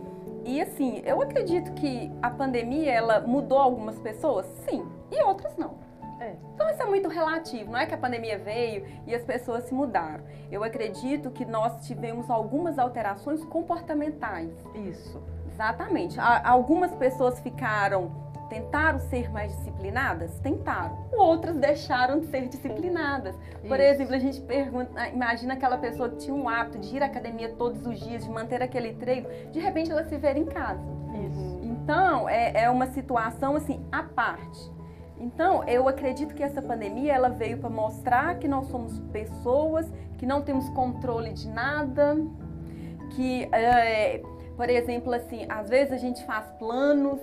E 0.45 0.61
assim, 0.61 1.01
eu 1.07 1.23
acredito 1.23 1.73
que 1.73 2.11
a 2.21 2.29
pandemia, 2.29 2.91
ela 2.91 3.19
mudou 3.19 3.57
algumas 3.57 3.97
pessoas? 3.97 4.45
Sim. 4.69 4.85
E 5.11 5.23
outras 5.23 5.57
não. 5.57 5.84
É. 6.25 6.35
Então 6.55 6.69
isso 6.69 6.81
é 6.81 6.85
muito 6.85 7.07
relativo, 7.07 7.71
não 7.71 7.79
é 7.79 7.85
que 7.85 7.93
a 7.93 7.97
pandemia 7.97 8.39
veio 8.39 8.85
e 9.05 9.13
as 9.13 9.23
pessoas 9.23 9.65
se 9.65 9.73
mudaram. 9.73 10.23
Eu 10.51 10.63
acredito 10.63 11.29
que 11.29 11.45
nós 11.45 11.85
tivemos 11.85 12.29
algumas 12.29 12.79
alterações 12.79 13.43
comportamentais. 13.45 14.51
Isso. 14.73 15.21
Exatamente. 15.51 16.19
Algumas 16.19 16.91
pessoas 16.95 17.39
ficaram, 17.39 18.11
tentaram 18.49 18.99
ser 18.99 19.31
mais 19.31 19.55
disciplinadas? 19.55 20.37
Tentaram. 20.39 21.05
Outras 21.13 21.55
deixaram 21.55 22.19
de 22.19 22.27
ser 22.27 22.47
disciplinadas. 22.47 23.35
Por 23.65 23.79
Isso. 23.79 23.93
exemplo, 23.93 24.15
a 24.15 24.19
gente 24.19 24.41
pergunta, 24.41 25.07
imagina 25.09 25.53
aquela 25.53 25.77
pessoa 25.77 26.09
que 26.09 26.17
tinha 26.17 26.35
um 26.35 26.49
hábito 26.49 26.79
de 26.79 26.97
ir 26.97 27.03
à 27.03 27.05
academia 27.05 27.49
todos 27.49 27.85
os 27.85 27.99
dias, 27.99 28.25
de 28.25 28.29
manter 28.29 28.61
aquele 28.61 28.93
treino, 28.95 29.29
de 29.51 29.59
repente 29.59 29.91
ela 29.91 30.03
se 30.03 30.17
ver 30.17 30.35
em 30.35 30.45
casa. 30.45 30.81
Isso. 31.29 31.59
Então, 31.63 32.27
é, 32.27 32.63
é 32.63 32.69
uma 32.69 32.87
situação 32.87 33.55
assim, 33.55 33.85
à 33.91 34.03
parte. 34.03 34.74
Então, 35.19 35.63
eu 35.63 35.87
acredito 35.87 36.35
que 36.35 36.43
essa 36.43 36.61
pandemia 36.61 37.13
ela 37.13 37.29
veio 37.29 37.57
para 37.57 37.69
mostrar 37.69 38.37
que 38.37 38.47
nós 38.47 38.67
somos 38.67 38.99
pessoas, 39.11 39.87
que 40.17 40.25
não 40.25 40.41
temos 40.41 40.67
controle 40.69 41.31
de 41.31 41.47
nada, 41.47 42.17
que, 43.11 43.47
é, 43.51 44.21
por 44.57 44.69
exemplo, 44.69 45.13
assim, 45.13 45.45
às 45.47 45.69
vezes 45.69 45.93
a 45.93 45.97
gente 45.97 46.23
faz 46.25 46.45
planos, 46.59 47.19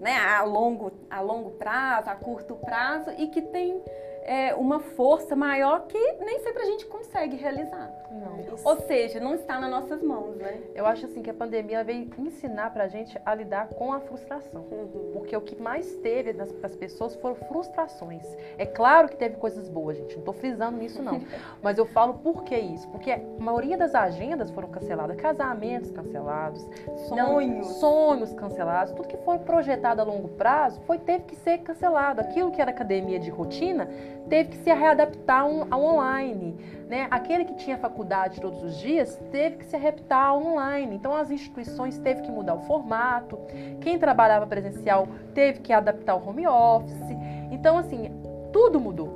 né, 0.00 0.16
a 0.16 0.42
longo, 0.42 0.92
a 1.10 1.20
longo 1.20 1.50
prazo, 1.52 2.08
a 2.08 2.14
curto 2.14 2.54
prazo, 2.54 3.10
e 3.18 3.28
que 3.28 3.42
tem 3.42 3.82
é, 4.26 4.54
uma 4.54 4.80
força 4.80 5.36
maior 5.36 5.86
que 5.86 5.98
nem 6.20 6.40
sempre 6.40 6.62
a 6.62 6.66
gente 6.66 6.84
consegue 6.86 7.36
realizar. 7.36 7.92
Não. 8.10 8.44
Ou 8.64 8.76
seja, 8.80 9.20
não 9.20 9.34
está 9.34 9.60
nas 9.60 9.70
nossas 9.70 10.02
mãos, 10.02 10.36
né? 10.36 10.60
Eu 10.74 10.84
acho 10.84 11.06
assim 11.06 11.22
que 11.22 11.30
a 11.30 11.34
pandemia 11.34 11.84
veio 11.84 12.10
ensinar 12.18 12.72
pra 12.72 12.88
gente 12.88 13.16
a 13.24 13.34
lidar 13.34 13.68
com 13.68 13.92
a 13.92 14.00
frustração. 14.00 14.62
Uhum. 14.70 15.10
Porque 15.12 15.36
o 15.36 15.40
que 15.40 15.60
mais 15.60 15.94
teve 15.96 16.32
nas 16.32 16.52
as 16.62 16.74
pessoas 16.74 17.14
foram 17.16 17.36
frustrações. 17.36 18.24
É 18.58 18.66
claro 18.66 19.08
que 19.08 19.16
teve 19.16 19.36
coisas 19.36 19.68
boas, 19.68 19.96
gente. 19.96 20.16
Não 20.16 20.24
tô 20.24 20.32
frisando 20.32 20.78
nisso, 20.78 21.02
não. 21.02 21.20
Mas 21.62 21.78
eu 21.78 21.86
falo 21.86 22.14
por 22.14 22.42
que 22.42 22.56
isso? 22.56 22.88
Porque 22.88 23.12
a 23.12 23.20
maioria 23.38 23.76
das 23.76 23.94
agendas 23.94 24.50
foram 24.50 24.68
canceladas, 24.68 25.16
casamentos 25.16 25.90
cancelados, 25.92 26.66
Sonhos. 27.08 27.66
sonhos 27.76 28.32
cancelados, 28.32 28.92
tudo 28.92 29.06
que 29.06 29.16
foi 29.18 29.38
projetado 29.38 30.00
a 30.00 30.04
longo 30.04 30.28
prazo 30.28 30.80
foi 30.86 30.98
teve 30.98 31.24
que 31.24 31.36
ser 31.36 31.58
cancelado. 31.58 32.20
Aquilo 32.20 32.50
que 32.50 32.60
era 32.60 32.70
academia 32.70 33.18
de 33.18 33.30
rotina 33.30 33.88
teve 34.28 34.50
que 34.50 34.56
se 34.58 34.72
readaptar 34.72 35.42
ao, 35.42 35.66
ao 35.70 35.82
online. 35.82 36.56
Né? 36.88 37.08
Aquele 37.10 37.44
que 37.44 37.54
tinha 37.54 37.76
faculdade 37.76 38.40
todos 38.40 38.62
os 38.62 38.78
dias 38.78 39.18
teve 39.32 39.56
que 39.56 39.64
se 39.64 39.76
adaptar 39.76 40.26
ao 40.26 40.44
online. 40.44 40.94
Então 40.94 41.14
as 41.14 41.30
instituições 41.30 41.98
teve 41.98 42.22
que 42.22 42.30
mudar 42.30 42.54
o 42.54 42.60
formato. 42.60 43.38
Quem 43.80 43.98
trabalhava 43.98 44.46
presencial 44.46 45.08
teve 45.34 45.60
que 45.60 45.72
adaptar 45.72 46.14
o 46.14 46.28
home 46.28 46.46
office. 46.46 47.16
Então 47.50 47.78
assim, 47.78 48.10
tudo 48.52 48.78
mudou. 48.78 49.15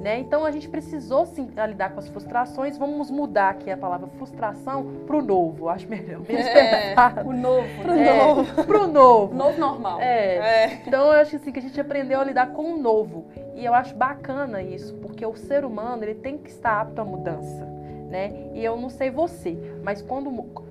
Né? 0.00 0.18
Então 0.18 0.46
a 0.46 0.50
gente 0.50 0.66
precisou 0.66 1.26
sim 1.26 1.50
lidar 1.68 1.90
com 1.90 2.00
as 2.00 2.08
frustrações. 2.08 2.78
Vamos 2.78 3.10
mudar 3.10 3.50
aqui 3.50 3.70
a 3.70 3.76
palavra 3.76 4.08
frustração 4.16 5.04
para 5.06 5.16
o 5.16 5.20
novo. 5.22 5.68
Acho 5.68 5.86
melhor. 5.88 6.22
É. 6.30 6.94
O 7.24 7.32
novo, 7.34 7.68
Pro 7.82 7.94
né? 7.94 8.12
novo. 8.24 8.64
Pro 8.64 8.84
O 8.84 8.86
novo. 8.86 9.34
novo 9.34 9.58
normal. 9.60 10.00
É. 10.00 10.36
É. 10.64 10.82
Então 10.86 11.04
eu 11.06 11.12
acho 11.20 11.36
assim 11.36 11.52
que 11.52 11.58
a 11.58 11.62
gente 11.62 11.78
aprendeu 11.78 12.18
a 12.18 12.24
lidar 12.24 12.48
com 12.52 12.72
o 12.72 12.78
novo. 12.78 13.26
E 13.54 13.64
eu 13.64 13.74
acho 13.74 13.94
bacana 13.94 14.62
isso, 14.62 14.94
porque 14.94 15.24
o 15.26 15.36
ser 15.36 15.66
humano 15.66 16.02
ele 16.02 16.14
tem 16.14 16.38
que 16.38 16.48
estar 16.48 16.80
apto 16.80 17.00
à 17.00 17.04
mudança. 17.04 17.64
Né? 18.08 18.32
E 18.54 18.64
eu 18.64 18.76
não 18.76 18.88
sei 18.88 19.10
você, 19.10 19.56
mas 19.84 20.00
quando 20.02 20.30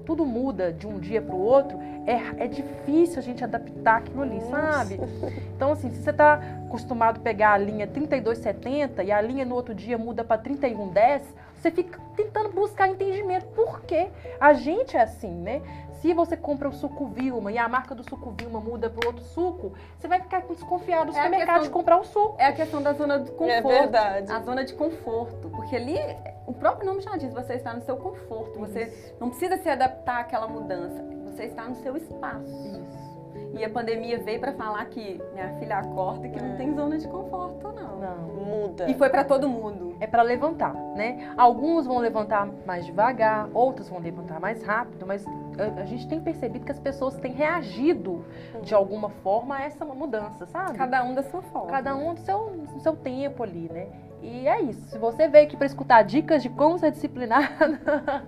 tudo 0.10 0.26
muda 0.26 0.74
de 0.74 0.88
um 0.88 0.98
dia 0.98 1.22
para 1.22 1.36
o 1.36 1.40
outro, 1.40 1.78
é, 2.08 2.46
é 2.46 2.48
difícil 2.48 3.20
a 3.20 3.22
gente 3.22 3.44
adaptar 3.44 3.98
aquilo 3.98 4.24
ali, 4.24 4.42
sabe? 4.50 5.00
Então, 5.56 5.74
assim, 5.74 5.92
se 5.92 6.02
você 6.02 6.10
está 6.10 6.36
acostumado 6.66 7.18
a 7.18 7.20
pegar 7.20 7.52
a 7.52 7.58
linha 7.58 7.86
3270 7.86 9.04
e 9.04 9.12
a 9.12 9.22
linha 9.22 9.44
no 9.44 9.54
outro 9.54 9.76
dia 9.76 9.98
muda 9.98 10.24
para 10.24 10.38
3110, 10.38 11.22
você 11.62 11.72
fica 11.72 12.00
tentando 12.16 12.50
buscar 12.50 12.88
entendimento. 12.88 13.46
Por 13.48 13.82
quê? 13.82 14.10
A 14.40 14.54
gente 14.54 14.96
é 14.98 15.02
assim, 15.02 15.32
né? 15.32 15.62
Se 16.02 16.14
você 16.14 16.38
compra 16.38 16.70
o 16.70 16.72
suco 16.72 17.08
Vilma 17.08 17.52
e 17.52 17.58
a 17.58 17.68
marca 17.68 17.94
do 17.94 18.04
suco 18.10 18.32
Vilma 18.40 18.62
muda 18.62 18.90
para 18.90 19.06
outro 19.06 19.22
suco, 19.24 19.74
você 19.98 20.08
vai 20.08 20.22
ficar 20.22 20.42
desconfiado 20.44 21.12
do 21.12 21.18
É 21.18 21.22
supermercado 21.24 21.48
questão- 21.48 21.64
de 21.64 21.70
comprar 21.70 21.98
o 22.00 22.06
suco. 22.06 22.36
É 22.38 22.46
a 22.46 22.54
questão 22.54 22.82
da 22.82 22.94
zona 22.94 23.20
do 23.20 23.32
conforto. 23.34 23.50
É 23.52 23.62
verdade. 23.82 24.32
A 24.32 24.40
zona 24.40 24.64
de 24.64 24.74
conforto. 24.76 25.50
Porque 25.50 25.76
ali, 25.76 25.98
o 26.48 26.54
próprio 26.54 26.86
nome 26.88 27.02
já 27.02 27.18
diz, 27.18 27.34
você 27.34 27.56
está 27.56 27.74
no 27.74 27.82
seu 27.82 27.98
conforto. 27.98 28.58
Você 28.60 29.14
não 29.20 29.30
precisa 29.30 29.58
se 29.58 29.68
adaptar 29.68 30.22
àquela 30.22 30.48
mudança. 30.48 31.04
Você 31.26 31.44
está 31.46 31.66
no 31.66 31.76
seu 31.76 31.98
espaço. 31.98 32.46
Isso. 32.48 33.10
E 33.54 33.66
a 33.66 33.70
pandemia 33.70 34.20
veio 34.20 34.40
para 34.40 34.54
falar 34.54 34.86
que, 34.86 35.22
minha 35.34 35.50
filha, 35.60 35.80
acorda 35.80 36.30
que 36.30 36.42
não 36.42 36.56
tem 36.56 36.74
zona 36.76 36.98
de 36.98 37.08
conforto, 37.10 37.69
E 38.88 38.94
foi 38.94 39.10
para 39.10 39.24
todo 39.24 39.50
mundo. 39.50 39.96
É 40.00 40.08
para 40.08 40.22
levantar, 40.22 40.74
né? 40.96 41.34
Alguns 41.38 41.86
vão 41.86 41.98
levantar 42.00 42.48
mais 42.66 42.86
devagar, 42.86 43.50
outros 43.54 43.90
vão 43.90 44.00
levantar 44.00 44.40
mais 44.40 44.64
rápido, 44.64 45.06
mas 45.06 45.26
a, 45.28 45.82
a 45.82 45.86
gente 45.86 46.08
tem 46.08 46.20
percebido 46.22 46.66
que 46.66 46.72
as 46.72 46.80
pessoas 46.80 47.16
têm 47.18 47.34
reagido 47.34 48.26
de 48.62 48.74
alguma 48.74 49.10
forma 49.10 49.58
a 49.58 49.64
essa 49.64 49.84
mudança, 49.86 50.46
sabe? 50.46 50.78
Cada 50.78 51.04
um 51.04 51.14
da 51.14 51.24
sua 51.24 51.42
forma. 51.42 51.70
Cada 51.70 51.96
um 51.96 52.14
do 52.14 52.20
seu, 52.22 52.50
do 52.50 52.80
seu 52.80 52.96
tempo 52.96 53.44
ali, 53.44 53.70
né? 53.72 53.88
E 54.22 54.48
é 54.48 54.62
isso. 54.62 54.82
Se 54.90 54.98
você 54.98 55.28
veio 55.28 55.46
aqui 55.46 55.56
para 55.56 55.66
escutar 55.66 56.04
dicas 56.04 56.44
de 56.44 56.50
como 56.50 56.78
ser 56.78 56.92
disciplinada, 56.92 58.28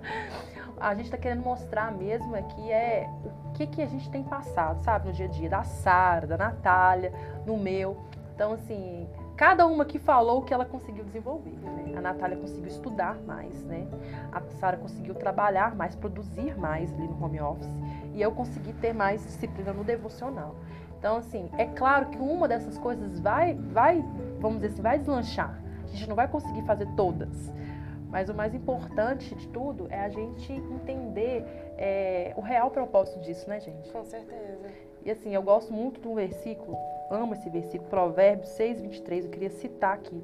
a 0.80 0.94
gente 0.94 1.04
está 1.04 1.16
querendo 1.16 1.42
mostrar 1.42 1.92
mesmo 1.92 2.34
aqui 2.34 2.70
é 2.70 3.08
o 3.24 3.52
que, 3.52 3.66
que 3.66 3.82
a 3.82 3.86
gente 3.86 4.10
tem 4.10 4.22
passado, 4.22 4.82
sabe, 4.82 5.08
no 5.08 5.12
dia 5.12 5.26
a 5.26 5.28
dia, 5.28 5.48
da 5.48 5.62
Sara, 5.62 6.26
da 6.26 6.36
Natália, 6.36 7.12
no 7.46 7.56
meu. 7.56 7.96
Então, 8.34 8.54
assim, 8.54 9.06
cada 9.42 9.66
uma 9.66 9.82
aqui 9.82 9.98
falou 9.98 10.38
o 10.38 10.42
que 10.42 10.54
ela 10.54 10.64
conseguiu 10.64 11.02
desenvolver. 11.02 11.50
Né? 11.50 11.94
A 11.96 12.00
Natália 12.00 12.36
conseguiu 12.36 12.68
estudar 12.68 13.20
mais, 13.26 13.64
né? 13.64 13.88
A 14.30 14.40
Sara 14.60 14.76
conseguiu 14.76 15.16
trabalhar 15.16 15.74
mais, 15.74 15.96
produzir 15.96 16.56
mais 16.56 16.94
ali 16.94 17.08
no 17.08 17.24
home 17.24 17.40
office. 17.40 17.68
E 18.14 18.22
eu 18.22 18.30
consegui 18.30 18.72
ter 18.74 18.92
mais 18.92 19.24
disciplina 19.24 19.72
no 19.72 19.82
devocional. 19.82 20.54
Então, 20.96 21.16
assim, 21.16 21.50
é 21.58 21.66
claro 21.66 22.06
que 22.10 22.18
uma 22.18 22.46
dessas 22.46 22.78
coisas 22.78 23.18
vai, 23.18 23.54
vai, 23.54 24.04
vamos 24.38 24.60
dizer 24.60 24.74
assim, 24.74 24.82
vai 24.82 24.98
deslanchar. 25.00 25.60
A 25.82 25.88
gente 25.88 26.08
não 26.08 26.14
vai 26.14 26.28
conseguir 26.28 26.62
fazer 26.62 26.86
todas. 26.94 27.52
Mas 28.10 28.28
o 28.28 28.34
mais 28.34 28.54
importante 28.54 29.34
de 29.34 29.48
tudo 29.48 29.88
é 29.90 30.04
a 30.04 30.08
gente 30.08 30.52
entender 30.52 31.44
é, 31.76 32.32
o 32.36 32.40
real 32.40 32.70
propósito 32.70 33.18
disso, 33.18 33.50
né, 33.50 33.58
gente? 33.58 33.90
Com 33.90 34.04
certeza. 34.04 34.68
E 35.04 35.10
assim, 35.10 35.34
eu 35.34 35.42
gosto 35.42 35.72
muito 35.72 36.00
de 36.00 36.06
um 36.06 36.14
versículo, 36.14 36.78
amo 37.12 37.34
esse 37.34 37.48
versículo, 37.50 37.90
Provérbios 37.90 38.48
6, 38.50 38.80
23, 38.80 39.24
eu 39.24 39.30
queria 39.30 39.50
citar 39.50 39.94
aqui. 39.94 40.22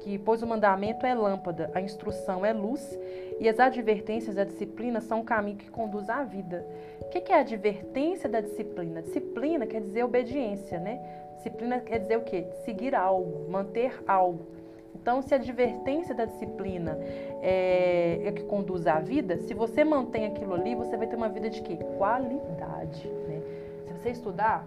Que, 0.00 0.18
pois 0.18 0.42
o 0.42 0.46
mandamento 0.46 1.06
é 1.06 1.14
lâmpada, 1.14 1.70
a 1.74 1.80
instrução 1.80 2.44
é 2.44 2.52
luz, 2.52 2.98
e 3.38 3.48
as 3.48 3.60
advertências 3.60 4.36
da 4.36 4.44
disciplina 4.44 5.00
são 5.00 5.20
o 5.20 5.24
caminho 5.24 5.56
que 5.56 5.70
conduz 5.70 6.08
à 6.08 6.24
vida. 6.24 6.66
O 7.00 7.04
que 7.06 7.32
é 7.32 7.36
a 7.36 7.40
advertência 7.40 8.28
da 8.28 8.40
disciplina? 8.40 9.02
Disciplina 9.02 9.66
quer 9.66 9.80
dizer 9.80 10.02
obediência, 10.02 10.80
né? 10.80 11.00
Disciplina 11.36 11.80
quer 11.80 11.98
dizer 11.98 12.16
o 12.16 12.22
quê? 12.22 12.46
Seguir 12.64 12.94
algo, 12.94 13.50
manter 13.50 14.02
algo. 14.06 14.46
Então, 14.94 15.20
se 15.20 15.34
a 15.34 15.36
advertência 15.36 16.14
da 16.14 16.24
disciplina 16.24 16.96
é, 17.42 18.20
é 18.24 18.32
que 18.32 18.44
conduz 18.44 18.86
à 18.86 19.00
vida, 19.00 19.36
se 19.38 19.52
você 19.52 19.82
mantém 19.82 20.26
aquilo 20.26 20.54
ali, 20.54 20.74
você 20.74 20.96
vai 20.96 21.06
ter 21.06 21.16
uma 21.16 21.28
vida 21.28 21.50
de 21.50 21.60
quê? 21.62 21.76
Qualidade, 21.98 23.08
né? 23.26 23.42
Se 23.86 23.92
você 23.94 24.10
estudar, 24.10 24.66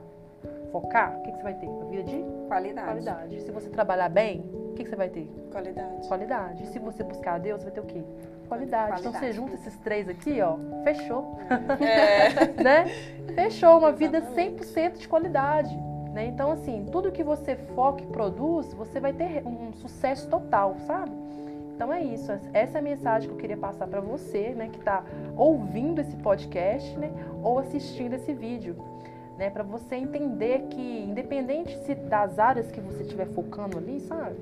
focar, 0.72 1.18
o 1.18 1.22
que, 1.24 1.32
que 1.32 1.38
você 1.38 1.44
vai 1.44 1.54
ter? 1.56 1.68
Uma 1.68 1.86
vida 1.86 2.04
de 2.04 2.24
Qualidade. 2.48 2.88
qualidade. 2.88 3.42
Se 3.42 3.52
você 3.52 3.70
trabalhar 3.70 4.10
bem, 4.10 4.42
o 4.54 4.74
que, 4.74 4.84
que 4.84 4.90
você 4.90 4.96
vai 4.96 5.10
ter? 5.10 5.28
Qualidade. 5.52 6.08
Qualidade. 6.08 6.64
E 6.64 6.68
se 6.68 6.80
você 6.80 7.04
buscar 7.04 7.36
a 7.36 7.38
Deus, 7.38 7.62
você 7.62 7.66
vai 7.66 7.74
ter 7.74 7.82
o 7.82 7.86
quê? 7.86 8.04
Qualidade. 8.48 9.00
Então, 9.00 9.12
você 9.12 9.20
Qualidade. 9.20 9.36
junta 9.36 9.54
esses 9.56 9.78
três 9.78 10.08
aqui, 10.08 10.42
ó, 10.42 10.58
fechou. 10.84 11.38
É. 11.80 12.30
né? 12.62 12.86
Fechou 13.34 13.78
uma 13.78 13.92
vida 13.92 14.22
100% 14.22 14.98
de 14.98 15.08
qualidade. 15.08 15.76
Né? 16.14 16.28
Então, 16.28 16.52
assim, 16.52 16.86
tudo 16.92 17.12
que 17.12 17.24
você 17.24 17.56
foca 17.56 18.02
e 18.04 18.08
produz, 18.08 18.74
você 18.74 19.00
vai 19.00 19.14
ter 19.14 19.46
um 19.46 19.74
sucesso 19.74 20.30
total, 20.30 20.78
sabe? 20.88 21.12
Então 21.76 21.92
é 21.92 22.02
isso. 22.02 22.32
Essa 22.54 22.78
é 22.78 22.80
a 22.80 22.82
mensagem 22.82 23.28
que 23.28 23.36
eu 23.36 23.38
queria 23.38 23.58
passar 23.58 23.86
para 23.86 24.00
você, 24.00 24.54
né, 24.56 24.70
que 24.70 24.80
está 24.80 25.04
ouvindo 25.36 26.00
esse 26.00 26.16
podcast, 26.16 26.98
né, 26.98 27.12
ou 27.44 27.60
assistindo 27.60 28.14
esse 28.14 28.34
vídeo. 28.34 28.78
Né? 29.38 29.50
Para 29.50 29.64
você 29.64 29.96
entender 29.96 30.64
que, 30.70 31.04
independente 31.04 31.78
se 31.80 31.96
das 31.96 32.40
áreas 32.40 32.72
que 32.72 32.80
você 32.80 33.04
estiver 33.04 33.28
focando 33.28 33.78
ali, 33.78 34.00
sabe? 34.02 34.36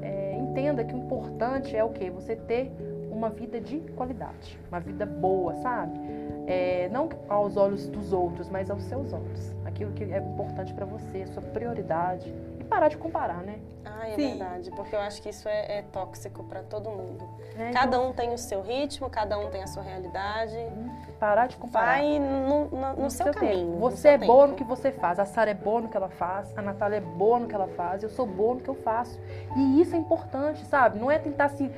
É, 0.00 0.36
entenda 0.36 0.84
que 0.84 0.94
o 0.94 0.98
importante 0.98 1.76
é 1.76 1.84
o 1.84 1.90
que? 1.90 2.10
Você 2.10 2.36
ter 2.36 2.72
uma 3.10 3.28
vida 3.28 3.60
de 3.60 3.78
qualidade, 3.94 4.58
uma 4.68 4.80
vida 4.80 5.06
boa, 5.06 5.54
sabe? 5.56 5.98
É, 6.46 6.88
não 6.88 7.08
aos 7.28 7.56
olhos 7.56 7.86
dos 7.88 8.12
outros, 8.12 8.48
mas 8.48 8.70
aos 8.70 8.82
seus 8.84 9.12
olhos. 9.12 9.54
Aquilo 9.64 9.92
que 9.92 10.04
é 10.04 10.18
importante 10.18 10.72
para 10.74 10.86
você, 10.86 11.26
sua 11.26 11.42
prioridade. 11.42 12.34
Parar 12.72 12.88
de 12.88 12.96
comparar, 12.96 13.42
né? 13.42 13.58
Ah, 13.84 14.08
é 14.08 14.14
Sim. 14.14 14.28
verdade, 14.30 14.70
porque 14.70 14.94
eu 14.96 15.00
acho 15.00 15.20
que 15.22 15.28
isso 15.28 15.48
é, 15.48 15.78
é 15.78 15.82
tóxico 15.92 16.42
para 16.44 16.62
todo 16.62 16.88
mundo. 16.90 17.28
É, 17.58 17.70
Cada 17.70 17.96
então, 17.96 18.08
um 18.08 18.12
tem 18.12 18.32
o 18.32 18.38
seu 18.38 18.62
ritmo, 18.62 19.10
cada 19.10 19.38
um 19.38 19.50
tem 19.50 19.62
a 19.62 19.66
sua 19.66 19.82
realidade. 19.82 20.56
parar 21.20 21.46
de 21.46 21.56
comparar. 21.56 21.98
Vai 21.98 22.18
no, 22.18 22.64
no- 22.68 22.96
no 22.96 23.10
seu, 23.10 23.26
tempo. 23.26 23.38
caminho. 23.40 23.72
no 23.74 23.78
Você 23.80 23.96
seu 23.98 24.10
é 24.12 24.18
boa 24.18 24.46
no 24.46 24.54
tempo. 24.54 24.64
que 24.64 24.64
você 24.64 24.90
faz, 24.90 25.18
a 25.20 25.24
Sara 25.26 25.50
é 25.50 25.54
boa 25.54 25.80
no 25.82 25.88
que 25.88 25.96
ela 25.96 26.08
faz, 26.08 26.52
a 26.56 26.62
Natália 26.62 26.96
é 26.96 27.00
boa 27.00 27.38
no 27.38 27.46
que 27.46 27.54
ela 27.54 27.68
faz, 27.68 28.02
eu 28.02 28.08
sou 28.08 28.26
boa 28.26 28.54
no 28.54 28.60
que 28.60 28.68
eu 28.70 28.74
faço. 28.74 29.18
E 29.56 29.80
isso 29.80 29.94
é 29.94 29.98
importante, 29.98 30.64
sabe? 30.64 30.98
Não 30.98 31.10
é 31.10 31.18
tentar 31.18 31.44
assim, 31.46 31.70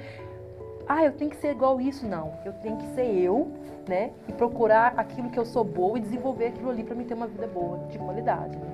ah, 0.88 1.04
eu 1.04 1.12
tenho 1.12 1.30
que 1.30 1.36
ser 1.36 1.50
igual 1.50 1.80
isso, 1.80 2.06
não. 2.06 2.32
Eu 2.44 2.52
tenho 2.54 2.76
que 2.76 2.86
ser 2.94 3.06
eu, 3.06 3.50
né? 3.88 4.12
E 4.28 4.32
procurar 4.32 4.94
aquilo 4.96 5.28
que 5.30 5.38
eu 5.38 5.44
sou 5.44 5.64
boa 5.64 5.98
e 5.98 6.00
desenvolver 6.00 6.46
aquilo 6.48 6.70
ali 6.70 6.84
pra 6.84 6.94
mim 6.94 7.04
ter 7.04 7.14
uma 7.14 7.26
vida 7.26 7.46
boa, 7.46 7.78
de 7.88 7.98
qualidade. 7.98 8.56
Né? 8.56 8.73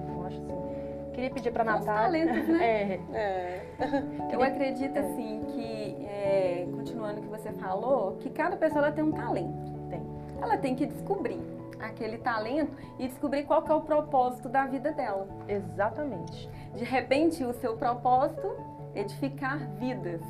Queria 1.21 1.35
pedir 1.35 1.51
os 1.51 1.55
Natália. 1.55 2.27
talentos, 2.27 2.49
né? 2.49 2.65
É, 2.65 3.01
É. 3.13 3.67
Eu 4.33 4.43
acredito 4.43 4.99
assim 4.99 5.43
que, 5.49 6.07
é, 6.07 6.67
continuando 6.73 7.21
o 7.21 7.23
que 7.23 7.29
você 7.29 7.53
falou, 7.53 8.17
que 8.17 8.31
cada 8.31 8.57
pessoa 8.57 8.87
ela 8.87 8.93
tem 8.93 9.05
um 9.05 9.13
talento. 9.13 9.71
Tem. 9.91 10.03
Ela 10.41 10.57
tem 10.57 10.75
que 10.75 10.87
descobrir 10.87 11.41
aquele 11.79 12.19
talento 12.19 12.73
e 12.99 13.07
descobrir 13.07 13.43
qual 13.45 13.63
é 13.67 13.75
o 13.75 13.83
propósito 13.83 14.49
da 14.49 14.67
vida 14.67 14.93
dela. 14.93 15.29
exatamente. 15.47 16.49
De 16.75 16.85
repente, 16.85 17.45
o 17.45 17.53
seu 17.53 17.77
propósito 17.77 18.57
é 18.95 19.01
edificar 19.01 19.59
vidas. 19.79 20.23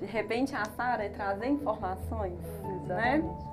De 0.00 0.06
repente, 0.06 0.54
a 0.54 0.64
Sara 0.64 1.04
é 1.04 1.08
trazer 1.10 1.48
informações. 1.48 2.38
Exatamente. 2.84 3.52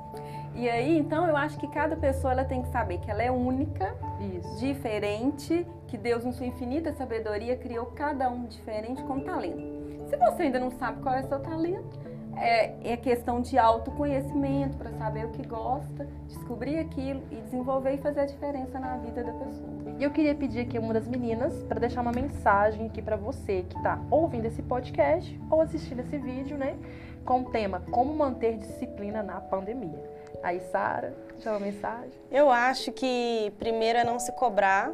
E 0.55 0.69
aí, 0.69 0.97
então, 0.97 1.27
eu 1.27 1.35
acho 1.35 1.57
que 1.59 1.67
cada 1.67 1.95
pessoa 1.95 2.33
ela 2.33 2.43
tem 2.43 2.61
que 2.61 2.69
saber 2.69 2.99
que 2.99 3.09
ela 3.09 3.21
é 3.21 3.31
única, 3.31 3.95
Isso. 4.19 4.57
diferente, 4.57 5.65
que 5.89 5.97
Deus, 5.97 6.23
em 6.23 6.31
sua 6.31 6.45
infinita 6.45 6.93
sabedoria, 6.93 7.57
criou 7.57 7.87
cada 7.87 8.29
um 8.29 8.45
diferente 8.45 9.01
com 9.03 9.19
talento. 9.19 10.07
Se 10.07 10.15
você 10.17 10.43
ainda 10.43 10.59
não 10.59 10.71
sabe 10.71 11.01
qual 11.01 11.15
é 11.15 11.21
o 11.21 11.27
seu 11.27 11.39
talento, 11.39 11.99
é, 12.37 12.93
é 12.93 12.97
questão 12.97 13.41
de 13.41 13.57
autoconhecimento 13.57 14.77
para 14.77 14.91
saber 14.93 15.25
o 15.25 15.29
que 15.29 15.45
gosta, 15.45 16.07
descobrir 16.27 16.77
aquilo 16.79 17.21
e 17.31 17.35
desenvolver 17.35 17.95
e 17.95 17.97
fazer 17.97 18.21
a 18.21 18.25
diferença 18.25 18.79
na 18.79 18.97
vida 18.97 19.23
da 19.23 19.33
pessoa. 19.33 19.69
E 19.97 20.03
eu 20.03 20.11
queria 20.11 20.33
pedir 20.33 20.61
aqui 20.61 20.77
a 20.77 20.79
uma 20.79 20.93
das 20.93 21.07
meninas 21.07 21.53
para 21.63 21.79
deixar 21.79 22.01
uma 22.01 22.11
mensagem 22.11 22.85
aqui 22.85 23.01
para 23.01 23.17
você 23.17 23.65
que 23.67 23.75
está 23.75 23.99
ouvindo 24.09 24.45
esse 24.45 24.61
podcast 24.61 25.39
ou 25.51 25.61
assistindo 25.61 25.99
esse 25.99 26.17
vídeo, 26.17 26.57
né? 26.57 26.77
Com 27.25 27.41
o 27.41 27.51
tema 27.51 27.81
Como 27.91 28.13
manter 28.15 28.57
disciplina 28.57 29.21
na 29.21 29.41
pandemia. 29.41 30.09
Aí, 30.41 30.61
Sara, 30.71 31.13
deixa 31.33 31.51
uma 31.51 31.59
mensagem. 31.59 32.13
Eu 32.31 32.49
acho 32.49 32.93
que 32.93 33.53
primeiro 33.59 33.99
é 33.99 34.05
não 34.05 34.17
se 34.17 34.31
cobrar, 34.31 34.89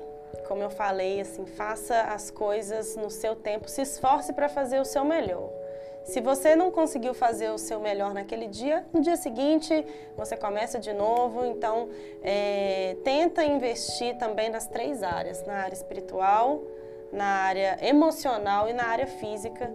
como 0.47 0.61
eu 0.61 0.69
falei, 0.69 1.21
assim, 1.21 1.45
faça 1.45 2.01
as 2.01 2.29
coisas 2.31 2.95
no 2.95 3.09
seu 3.09 3.35
tempo, 3.35 3.69
se 3.69 3.81
esforce 3.81 4.33
para 4.33 4.49
fazer 4.49 4.79
o 4.79 4.85
seu 4.85 5.03
melhor. 5.03 5.49
Se 6.05 6.21
você 6.21 6.55
não 6.55 6.69
conseguiu 6.69 7.15
fazer 7.15 7.49
o 7.49 7.57
seu 7.57 7.79
melhor 7.79 8.13
naquele 8.13 8.47
dia, 8.47 8.85
no 8.93 9.01
dia 9.01 9.17
seguinte 9.17 9.85
você 10.15 10.37
começa 10.37 10.79
de 10.79 10.93
novo. 10.93 11.43
Então, 11.43 11.89
é, 12.21 12.95
tenta 13.03 13.43
investir 13.43 14.15
também 14.17 14.49
nas 14.49 14.67
três 14.67 15.01
áreas: 15.01 15.43
na 15.45 15.55
área 15.55 15.73
espiritual, 15.73 16.61
na 17.11 17.25
área 17.25 17.79
emocional 17.81 18.69
e 18.69 18.73
na 18.73 18.85
área 18.85 19.07
física. 19.07 19.71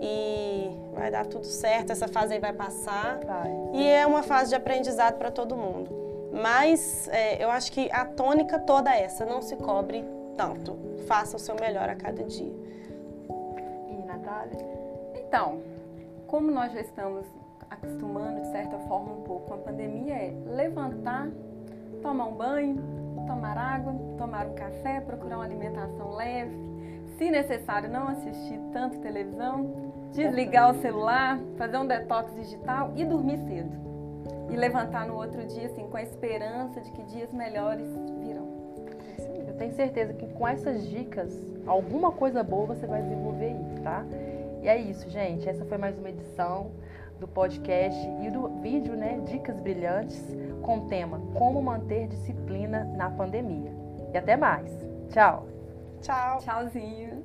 E 0.00 0.70
vai 0.92 1.10
dar 1.10 1.26
tudo 1.26 1.46
certo, 1.46 1.90
essa 1.90 2.06
fase 2.06 2.34
aí 2.34 2.40
vai 2.40 2.52
passar. 2.52 3.18
Vai. 3.24 3.50
E 3.72 3.88
é 3.88 4.06
uma 4.06 4.22
fase 4.22 4.50
de 4.50 4.54
aprendizado 4.54 5.18
para 5.18 5.30
todo 5.30 5.56
mundo. 5.56 6.03
Mas 6.34 7.08
é, 7.08 7.42
eu 7.42 7.48
acho 7.48 7.70
que 7.70 7.88
a 7.92 8.04
tônica 8.04 8.58
toda 8.58 8.92
é 8.94 9.04
essa, 9.04 9.24
não 9.24 9.40
se 9.40 9.54
cobre 9.56 10.04
tanto. 10.36 10.76
Faça 11.06 11.36
o 11.36 11.38
seu 11.38 11.54
melhor 11.54 11.88
a 11.88 11.94
cada 11.94 12.24
dia. 12.24 12.52
E 13.88 14.06
Natália? 14.06 14.58
Então, 15.14 15.62
como 16.26 16.50
nós 16.50 16.72
já 16.72 16.80
estamos 16.80 17.24
acostumando 17.70 18.40
de 18.40 18.48
certa 18.48 18.78
forma 18.80 19.12
um 19.12 19.22
pouco 19.22 19.46
com 19.46 19.54
a 19.54 19.58
pandemia, 19.58 20.14
é 20.14 20.34
levantar, 20.46 21.28
tomar 22.02 22.26
um 22.26 22.34
banho, 22.34 22.76
tomar 23.26 23.56
água, 23.56 23.94
tomar 24.18 24.46
um 24.46 24.54
café, 24.54 25.00
procurar 25.00 25.36
uma 25.36 25.44
alimentação 25.44 26.14
leve, 26.14 26.56
se 27.16 27.30
necessário 27.30 27.88
não 27.88 28.08
assistir 28.08 28.58
tanto 28.72 28.98
televisão, 28.98 29.92
desligar 30.12 30.70
o 30.70 30.80
celular, 30.80 31.38
fazer 31.56 31.78
um 31.78 31.86
detox 31.86 32.34
digital 32.34 32.92
e 32.96 33.04
dormir 33.04 33.38
cedo. 33.38 33.93
E 34.50 34.56
levantar 34.56 35.06
no 35.06 35.14
outro 35.14 35.44
dia 35.46 35.66
assim 35.66 35.86
com 35.88 35.96
a 35.96 36.02
esperança 36.02 36.80
de 36.80 36.90
que 36.92 37.02
dias 37.04 37.32
melhores 37.32 37.88
virão. 38.20 38.48
Eu 39.46 39.54
tenho 39.54 39.72
certeza 39.72 40.12
que 40.12 40.26
com 40.28 40.46
essas 40.46 40.86
dicas, 40.88 41.32
alguma 41.66 42.12
coisa 42.12 42.42
boa 42.42 42.66
você 42.66 42.86
vai 42.86 43.02
desenvolver 43.02 43.46
aí, 43.46 43.82
tá? 43.82 44.04
E 44.62 44.68
é 44.68 44.76
isso, 44.76 45.08
gente. 45.10 45.48
Essa 45.48 45.64
foi 45.64 45.78
mais 45.78 45.98
uma 45.98 46.08
edição 46.08 46.70
do 47.20 47.28
podcast 47.28 47.98
e 48.22 48.30
do 48.30 48.48
vídeo, 48.60 48.96
né? 48.96 49.20
Dicas 49.26 49.58
brilhantes 49.60 50.22
com 50.62 50.78
o 50.78 50.88
tema 50.88 51.20
Como 51.34 51.62
manter 51.62 52.08
disciplina 52.08 52.84
na 52.96 53.10
pandemia. 53.10 53.72
E 54.12 54.18
até 54.18 54.36
mais. 54.36 54.70
Tchau! 55.10 55.46
Tchau! 56.00 56.38
Tchauzinho. 56.38 57.23